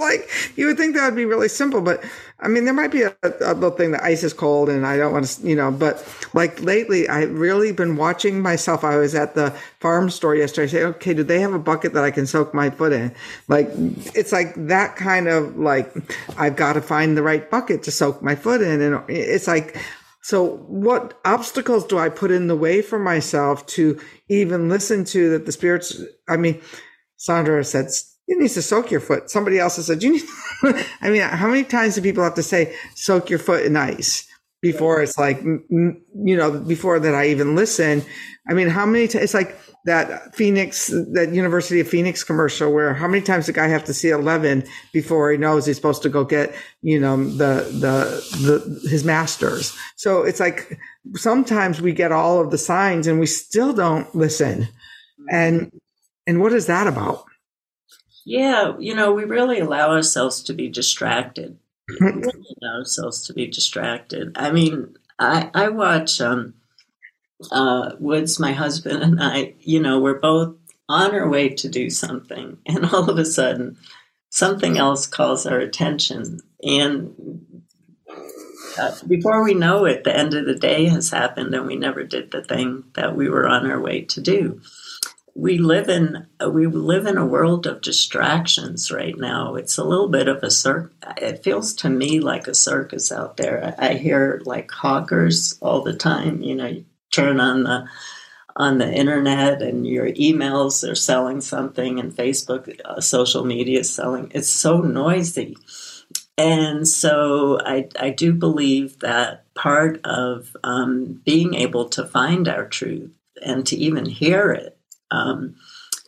like 0.05 0.29
you 0.57 0.67
would 0.67 0.77
think 0.77 0.95
that 0.95 1.07
would 1.07 1.17
be 1.17 1.25
really 1.25 1.49
simple, 1.49 1.81
but 1.81 2.03
I 2.41 2.49
mean, 2.49 2.65
there 2.65 2.75
might 2.75 2.91
be 2.91 3.03
a, 3.03 3.15
a, 3.23 3.55
little 3.55 3.71
thing 3.71 3.93
that 3.93 4.03
ice 4.03 4.23
is 4.23 4.33
cold 4.33 4.69
and 4.69 4.87
I 4.87 4.97
don't 4.97 5.13
want 5.13 5.27
to, 5.27 5.49
you 5.49 5.57
know, 5.57 5.71
but 5.71 6.07
like 6.35 6.61
lately 6.61 7.09
I've 7.09 7.33
really 7.33 7.73
been 7.73 7.97
watching 7.97 8.41
myself. 8.41 8.85
I 8.85 8.97
was 8.97 9.15
at 9.15 9.35
the 9.35 9.51
farm 9.81 10.11
store 10.11 10.35
yesterday. 10.35 10.65
I 10.65 10.67
say, 10.67 10.85
okay, 10.85 11.15
do 11.15 11.23
they 11.23 11.41
have 11.41 11.55
a 11.55 11.59
bucket 11.59 11.95
that 11.95 12.05
I 12.05 12.11
can 12.11 12.27
soak 12.27 12.53
my 12.53 12.71
foot 12.71 12.93
in? 12.93 13.15
Like, 13.49 13.69
it's 14.15 14.33
like 14.33 14.55
that 14.67 14.97
kind 14.97 15.29
of 15.29 15.57
like, 15.57 15.95
I've 16.37 16.57
got 16.57 16.75
to 16.75 16.83
find 16.83 17.17
the 17.17 17.23
right 17.23 17.49
bucket 17.51 17.83
to 17.85 17.91
soak 17.91 18.23
my 18.23 18.35
foot 18.35 18.61
in. 18.61 18.81
And 18.81 19.09
it's 19.09 19.47
like, 19.47 19.79
so 20.25 20.57
what 20.69 21.21
obstacles 21.27 21.85
do 21.85 21.99
I 21.99 22.09
put 22.09 22.31
in 22.31 22.47
the 22.47 22.57
way 22.57 22.81
for 22.81 22.99
myself 22.99 23.67
to 23.67 24.01
even 24.31 24.71
listen 24.71 25.05
to 25.05 25.29
that 25.29 25.45
the 25.45 25.53
spirits, 25.53 26.01
I 26.27 26.39
mean, 26.39 26.63
Sandra 27.19 27.63
said, 27.63 27.89
you 28.27 28.41
need 28.41 28.49
to 28.49 28.63
soak 28.63 28.91
your 28.91 29.01
foot. 29.01 29.29
Somebody 29.29 29.59
else 29.59 29.77
has 29.77 29.85
said, 29.85 30.03
you 30.03 30.13
need, 30.15 30.23
I 31.03 31.11
mean, 31.11 31.21
how 31.21 31.49
many 31.49 31.63
times 31.63 31.97
do 31.97 32.01
people 32.01 32.25
have 32.25 32.37
to 32.37 32.43
say, 32.43 32.75
soak 32.95 33.29
your 33.29 33.39
foot 33.39 33.67
in 33.67 33.77
ice 33.77 34.27
before 34.65 35.03
it's 35.03 35.19
like, 35.19 35.43
you 35.43 36.03
know, 36.15 36.59
before 36.59 36.99
that 36.99 37.15
I 37.15 37.27
even 37.27 37.55
listen? 37.55 38.03
I 38.49 38.55
mean, 38.55 38.69
how 38.69 38.87
many 38.87 39.07
times, 39.07 39.25
it's 39.25 39.35
like 39.35 39.59
that 39.85 40.35
Phoenix, 40.35 40.87
that 40.87 41.35
University 41.35 41.81
of 41.81 41.87
Phoenix 41.87 42.25
commercial 42.25 42.73
where 42.73 42.95
how 42.95 43.07
many 43.07 43.23
times 43.23 43.45
the 43.45 43.53
guy 43.53 43.69
have 43.69 43.85
to 43.85 43.93
see 43.93 44.09
11 44.09 44.65
before 44.91 45.31
he 45.31 45.37
knows 45.37 45.67
he's 45.67 45.77
supposed 45.77 46.03
to 46.05 46.09
go 46.09 46.25
get, 46.25 46.55
you 46.81 46.99
know, 46.99 47.23
the, 47.25 47.69
the, 47.85 48.81
the, 48.81 48.89
his 48.89 49.05
masters. 49.05 49.77
So 49.97 50.23
it's 50.23 50.41
like 50.41 50.79
sometimes 51.15 51.83
we 51.83 51.93
get 51.93 52.11
all 52.11 52.41
of 52.41 52.51
the 52.51 52.57
signs 52.57 53.07
and 53.07 53.21
we 53.21 53.27
still 53.27 53.75
don't 53.75 54.15
listen. 54.15 54.69
And, 55.31 55.71
and 56.27 56.41
what 56.41 56.55
is 56.55 56.69
that 56.69 56.87
about? 56.87 57.27
Yeah, 58.25 58.73
you 58.79 58.95
know, 58.95 59.13
we 59.13 59.25
really 59.25 59.61
allow 59.61 59.91
ourselves 59.91 60.43
to 60.45 60.55
be 60.55 60.71
distracted. 60.71 61.59
Ourselves 62.65 63.27
to 63.27 63.33
be 63.35 63.47
distracted. 63.47 64.33
I 64.37 64.53
mean, 64.53 64.97
I 65.19 65.51
I 65.55 65.69
watch 65.69 66.21
um, 66.21 66.55
uh, 67.53 67.93
Woods, 68.01 68.41
my 68.41 68.53
husband, 68.53 69.03
and 69.03 69.23
I. 69.23 69.55
You 69.61 69.81
know, 69.81 70.01
we're 70.01 70.21
both 70.21 70.57
on 70.89 71.15
our 71.15 71.29
way 71.29 71.51
to 71.51 71.69
do 71.69 71.91
something, 71.91 72.59
and 72.67 72.87
all 72.87 73.11
of 73.11 73.19
a 73.19 73.25
sudden, 73.25 73.79
something 74.31 74.79
else 74.79 75.07
calls 75.07 75.47
our 75.47 75.59
attention, 75.59 76.41
and 76.63 77.47
uh, 78.79 78.95
before 79.07 79.45
we 79.45 79.55
know 79.55 79.85
it, 79.85 80.05
the 80.05 80.17
end 80.17 80.35
of 80.35 80.47
the 80.47 80.55
day 80.55 80.87
has 80.87 81.11
happened, 81.11 81.55
and 81.55 81.67
we 81.67 81.77
never 81.77 82.05
did 82.05 82.31
the 82.31 82.43
thing 82.45 82.85
that 82.95 83.17
we 83.17 83.29
were 83.29 83.49
on 83.49 83.71
our 83.71 83.81
way 83.81 84.03
to 84.03 84.21
do 84.21 84.61
we 85.35 85.59
live 85.59 85.89
in 85.89 86.27
we 86.49 86.67
live 86.67 87.07
in 87.07 87.19
a 87.19 87.27
world 87.27 87.67
of 87.67 87.81
distractions 87.81 88.93
right 88.93 89.19
now. 89.19 89.57
It's 89.57 89.79
a 89.79 89.85
little 89.85 90.09
bit 90.09 90.29
of 90.29 90.43
a 90.43 90.51
circus. 90.51 90.93
It 91.17 91.43
feels 91.43 91.75
to 91.77 91.89
me 91.89 92.21
like 92.21 92.47
a 92.47 92.55
circus 92.55 93.11
out 93.11 93.37
there. 93.37 93.75
I 93.79 93.95
hear 93.95 94.43
like 94.45 94.71
hawkers 94.71 95.59
all 95.61 95.83
the 95.83 95.95
time. 95.95 96.43
You 96.43 96.55
know, 96.55 96.67
you 96.67 96.85
turn 97.11 97.41
on 97.41 97.65
the 97.65 97.89
on 98.57 98.79
the 98.79 98.93
internet 98.93 99.61
and 99.61 99.85
your 99.85 100.07
emails 100.11 100.89
are 100.89 100.95
selling 100.95 101.41
something, 101.41 101.99
and 101.99 102.13
Facebook, 102.13 102.81
uh, 102.85 103.01
social 103.01 103.45
media 103.45 103.81
is 103.81 103.93
selling. 103.93 104.31
It's 104.33 104.49
so 104.49 104.81
noisy. 104.81 105.57
And 106.39 106.87
so 106.87 107.61
I, 107.65 107.89
I 107.99 108.11
do 108.11 108.33
believe 108.33 109.01
that 109.01 109.53
part 109.55 110.01
of 110.05 110.57
um, 110.65 111.21
being 111.25 111.55
able 111.55 111.89
to 111.91 112.05
find 112.05 112.49
our 112.49 112.67
truth 112.67 113.11
and 113.45 113.67
to 113.67 113.77
even 113.77 114.05
hear 114.05 114.53
it 114.53 114.74
um, 115.11 115.55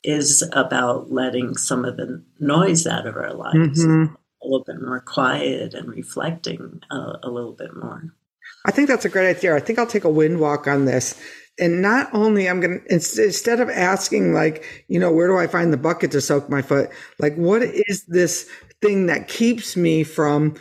is 0.05 0.49
about 0.53 1.11
letting 1.11 1.57
some 1.57 1.85
of 1.85 1.97
the 1.97 2.23
noise 2.39 2.87
out 2.87 3.07
of 3.07 3.17
our 3.17 3.35
lives, 3.35 3.85
mm-hmm. 3.85 4.15
a 4.15 4.47
little 4.47 4.65
bit 4.65 4.81
more 4.81 5.01
quiet 5.01 5.75
and 5.75 5.89
reflecting 5.89 6.81
uh, 6.91 7.17
a 7.23 7.31
little 7.31 7.53
bit 7.53 7.75
more. 7.75 8.15
I 8.65 8.71
think 8.71 8.89
that's 8.89 9.05
a 9.05 9.09
great 9.09 9.37
idea. 9.37 9.55
I 9.55 9.61
think 9.61 9.79
I'll 9.79 9.87
take 9.87 10.05
a 10.05 10.11
wind 10.11 10.41
walk 10.41 10.67
on 10.67 10.85
this. 10.85 11.21
And 11.59 11.81
not 11.81 12.09
only 12.13 12.49
I'm 12.49 12.61
going 12.61 12.81
to, 12.81 12.95
instead 12.95 13.61
of 13.61 13.71
asking, 13.71 14.35
like, 14.35 14.85
you 14.89 15.01
know, 15.01 15.11
where 15.11 15.29
do 15.29 15.39
I 15.39 15.47
find 15.47 15.73
the 15.73 15.79
bucket 15.79 16.11
to 16.13 16.21
soak 16.21 16.51
my 16.51 16.63
foot? 16.63 16.91
Like, 17.19 17.35
what 17.37 17.63
is 17.63 18.05
this 18.07 18.49
thing 18.83 19.07
that 19.07 19.29
keeps 19.29 19.77
me 19.77 20.05
from 20.05 20.55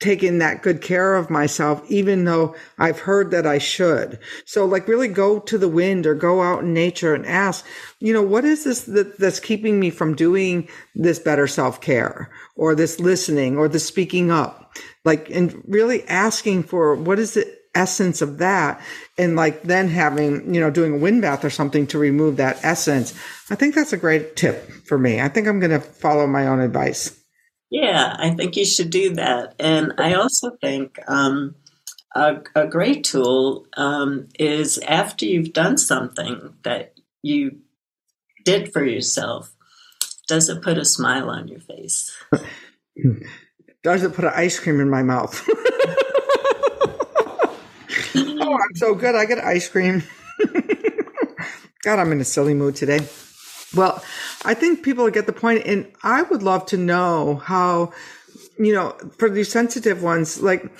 taking 0.00 0.38
that 0.38 0.62
good 0.62 0.80
care 0.80 1.14
of 1.14 1.30
myself, 1.30 1.82
even 1.90 2.24
though 2.24 2.56
I've 2.78 3.00
heard 3.00 3.30
that 3.30 3.46
I 3.46 3.58
should. 3.58 4.18
So 4.46 4.64
like 4.64 4.88
really 4.88 5.08
go 5.08 5.38
to 5.38 5.58
the 5.58 5.68
wind 5.68 6.06
or 6.06 6.14
go 6.14 6.42
out 6.42 6.62
in 6.62 6.72
nature 6.72 7.14
and 7.14 7.26
ask, 7.26 7.64
you 8.00 8.12
know, 8.12 8.22
what 8.22 8.46
is 8.46 8.64
this 8.64 8.82
that, 8.84 9.18
that's 9.18 9.38
keeping 9.38 9.78
me 9.78 9.90
from 9.90 10.16
doing 10.16 10.68
this 10.94 11.18
better 11.18 11.46
self 11.46 11.80
care 11.80 12.30
or 12.56 12.74
this 12.74 12.98
listening 12.98 13.58
or 13.58 13.68
the 13.68 13.78
speaking 13.78 14.30
up? 14.30 14.74
Like, 15.04 15.28
and 15.30 15.62
really 15.68 16.06
asking 16.08 16.64
for 16.64 16.94
what 16.94 17.18
is 17.18 17.34
the 17.34 17.60
essence 17.74 18.20
of 18.20 18.38
that 18.38 18.80
and 19.18 19.36
like 19.36 19.62
then 19.62 19.88
having, 19.88 20.52
you 20.52 20.60
know, 20.60 20.70
doing 20.70 20.94
a 20.94 20.98
wind 20.98 21.22
bath 21.22 21.44
or 21.44 21.50
something 21.50 21.86
to 21.86 21.98
remove 21.98 22.38
that 22.38 22.58
essence. 22.64 23.14
I 23.50 23.54
think 23.54 23.74
that's 23.74 23.92
a 23.92 23.98
great 23.98 24.34
tip 24.34 24.70
for 24.86 24.98
me. 24.98 25.20
I 25.20 25.28
think 25.28 25.46
I'm 25.46 25.60
going 25.60 25.70
to 25.70 25.80
follow 25.80 26.26
my 26.26 26.46
own 26.46 26.60
advice. 26.60 27.19
Yeah, 27.70 28.16
I 28.18 28.30
think 28.30 28.56
you 28.56 28.64
should 28.64 28.90
do 28.90 29.14
that. 29.14 29.54
And 29.60 29.94
I 29.96 30.14
also 30.14 30.50
think 30.60 30.98
um, 31.06 31.54
a, 32.14 32.38
a, 32.56 32.66
great 32.66 33.04
tool 33.04 33.66
um, 33.76 34.28
is 34.38 34.78
after 34.78 35.24
you've 35.24 35.52
done 35.52 35.78
something 35.78 36.54
that 36.64 36.94
you 37.22 37.60
did 38.44 38.72
for 38.72 38.84
yourself, 38.84 39.52
does 40.26 40.48
it 40.48 40.62
put 40.62 40.78
a 40.78 40.84
smile 40.84 41.30
on 41.30 41.46
your 41.46 41.60
face? 41.60 42.16
does 43.84 44.02
it 44.02 44.14
put 44.14 44.24
an 44.24 44.32
ice 44.34 44.58
cream 44.58 44.80
in 44.80 44.90
my 44.90 45.04
mouth? 45.04 45.40
oh, 48.16 48.58
I'm 48.60 48.74
so 48.74 48.96
good. 48.96 49.14
I 49.14 49.26
get 49.26 49.38
ice 49.38 49.68
cream. 49.68 50.02
God, 51.82 52.00
I'm 52.00 52.10
in 52.10 52.20
a 52.20 52.24
silly 52.24 52.54
mood 52.54 52.74
today. 52.74 53.06
Well, 53.74 54.02
I 54.44 54.54
think 54.54 54.82
people 54.82 55.08
get 55.10 55.26
the 55.26 55.32
point, 55.32 55.64
and 55.66 55.92
I 56.02 56.22
would 56.22 56.42
love 56.42 56.66
to 56.66 56.76
know 56.76 57.36
how, 57.36 57.92
you 58.58 58.72
know, 58.72 58.96
for 59.18 59.30
these 59.30 59.50
sensitive 59.50 60.02
ones, 60.02 60.42
like 60.42 60.70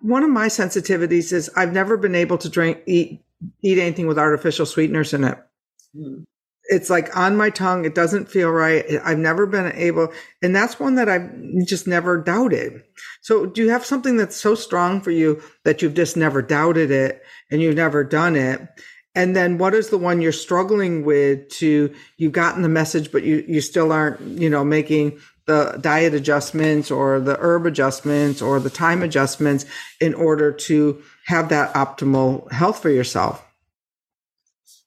one 0.00 0.24
of 0.24 0.30
my 0.30 0.48
sensitivities 0.48 1.32
is 1.32 1.50
I've 1.56 1.72
never 1.72 1.96
been 1.96 2.14
able 2.14 2.38
to 2.38 2.48
drink, 2.48 2.78
eat, 2.86 3.22
eat 3.62 3.78
anything 3.78 4.06
with 4.06 4.18
artificial 4.18 4.66
sweeteners 4.66 5.14
in 5.14 5.24
it. 5.24 5.38
Mm. 5.96 6.24
It's 6.66 6.88
like 6.88 7.14
on 7.16 7.36
my 7.36 7.50
tongue. 7.50 7.84
It 7.84 7.94
doesn't 7.94 8.30
feel 8.30 8.50
right. 8.50 8.84
I've 9.04 9.18
never 9.18 9.46
been 9.46 9.72
able, 9.74 10.08
and 10.42 10.56
that's 10.56 10.80
one 10.80 10.94
that 10.94 11.08
I've 11.10 11.30
just 11.66 11.86
never 11.86 12.16
doubted. 12.16 12.82
So 13.20 13.46
do 13.46 13.62
you 13.62 13.70
have 13.70 13.84
something 13.84 14.16
that's 14.16 14.36
so 14.36 14.54
strong 14.54 15.00
for 15.02 15.10
you 15.10 15.42
that 15.64 15.82
you've 15.82 15.94
just 15.94 16.16
never 16.16 16.40
doubted 16.42 16.90
it 16.90 17.22
and 17.50 17.60
you've 17.60 17.76
never 17.76 18.02
done 18.02 18.34
it? 18.34 18.66
And 19.14 19.36
then 19.36 19.58
what 19.58 19.74
is 19.74 19.90
the 19.90 19.98
one 19.98 20.20
you're 20.20 20.32
struggling 20.32 21.04
with 21.04 21.48
to, 21.50 21.94
you've 22.16 22.32
gotten 22.32 22.62
the 22.62 22.68
message, 22.68 23.12
but 23.12 23.22
you, 23.22 23.44
you 23.46 23.60
still 23.60 23.92
aren't, 23.92 24.20
you 24.20 24.50
know, 24.50 24.64
making 24.64 25.20
the 25.46 25.78
diet 25.80 26.14
adjustments 26.14 26.90
or 26.90 27.20
the 27.20 27.36
herb 27.38 27.66
adjustments 27.66 28.42
or 28.42 28.58
the 28.58 28.70
time 28.70 29.02
adjustments 29.02 29.66
in 30.00 30.14
order 30.14 30.50
to 30.50 31.02
have 31.26 31.48
that 31.50 31.72
optimal 31.74 32.50
health 32.50 32.80
for 32.80 32.90
yourself? 32.90 33.44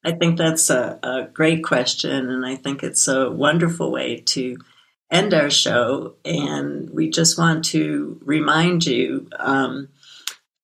I 0.04 0.12
think 0.14 0.38
that's 0.38 0.70
a, 0.70 1.00
a 1.04 1.28
great 1.32 1.64
question. 1.64 2.30
And 2.30 2.46
I 2.46 2.56
think 2.56 2.84
it's 2.84 3.08
a 3.08 3.30
wonderful 3.30 3.92
way 3.92 4.18
to 4.28 4.58
end 5.12 5.34
our 5.34 5.50
show. 5.50 6.16
And 6.26 6.90
we 6.90 7.10
just 7.10 7.38
want 7.38 7.66
to 7.66 8.20
remind 8.24 8.86
you 8.86 9.30
um, 9.38 9.90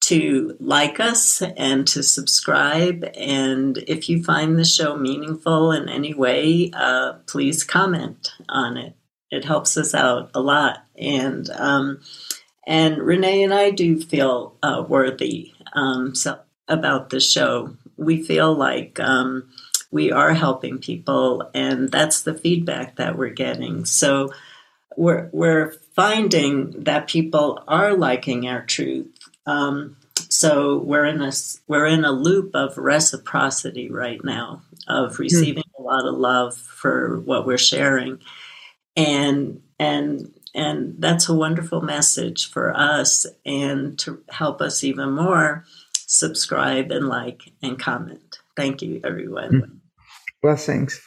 to 0.03 0.57
like 0.59 0.99
us 0.99 1.41
and 1.41 1.87
to 1.87 2.03
subscribe. 2.03 3.09
And 3.15 3.77
if 3.87 4.09
you 4.09 4.21
find 4.21 4.59
the 4.59 4.65
show 4.65 4.97
meaningful 4.97 5.71
in 5.71 5.87
any 5.87 6.13
way, 6.13 6.71
uh, 6.73 7.13
please 7.25 7.63
comment 7.63 8.33
on 8.49 8.75
it. 8.75 8.95
It 9.31 9.45
helps 9.45 9.77
us 9.77 9.95
out 9.95 10.31
a 10.33 10.41
lot. 10.41 10.85
And 10.97 11.49
um, 11.51 12.01
and 12.67 12.97
Renee 12.97 13.43
and 13.43 13.53
I 13.53 13.71
do 13.71 13.99
feel 13.99 14.57
uh, 14.61 14.83
worthy 14.87 15.53
um, 15.71 16.15
so, 16.15 16.39
about 16.67 17.09
the 17.09 17.21
show. 17.21 17.75
We 17.95 18.21
feel 18.21 18.53
like 18.53 18.99
um, 18.99 19.49
we 19.89 20.11
are 20.11 20.33
helping 20.33 20.79
people, 20.79 21.49
and 21.53 21.89
that's 21.89 22.21
the 22.21 22.33
feedback 22.33 22.97
that 22.97 23.17
we're 23.17 23.29
getting. 23.29 23.85
So 23.85 24.33
we're 24.97 25.29
we're 25.31 25.71
finding 25.95 26.83
that 26.83 27.07
people 27.07 27.63
are 27.67 27.95
liking 27.95 28.47
our 28.47 28.65
truth 28.65 29.07
um, 29.45 29.97
so 30.29 30.77
we're 30.77 31.05
in 31.05 31.21
a 31.21 31.31
we're 31.67 31.85
in 31.85 32.05
a 32.05 32.11
loop 32.11 32.51
of 32.55 32.77
reciprocity 32.77 33.89
right 33.89 34.23
now 34.23 34.61
of 34.87 35.15
hmm. 35.15 35.23
receiving 35.23 35.63
a 35.77 35.81
lot 35.81 36.05
of 36.05 36.15
love 36.15 36.55
for 36.55 37.19
what 37.21 37.45
we're 37.45 37.57
sharing, 37.57 38.19
and 38.95 39.61
and 39.79 40.31
and 40.55 40.95
that's 40.99 41.29
a 41.29 41.33
wonderful 41.33 41.81
message 41.81 42.49
for 42.49 42.75
us 42.75 43.25
and 43.45 43.97
to 43.99 44.21
help 44.29 44.61
us 44.61 44.83
even 44.83 45.11
more 45.11 45.65
subscribe 45.95 46.91
and 46.91 47.07
like 47.07 47.51
and 47.61 47.79
comment 47.79 48.37
thank 48.55 48.81
you 48.81 49.01
everyone 49.03 49.51
mm. 49.51 49.79
blessings 50.41 51.01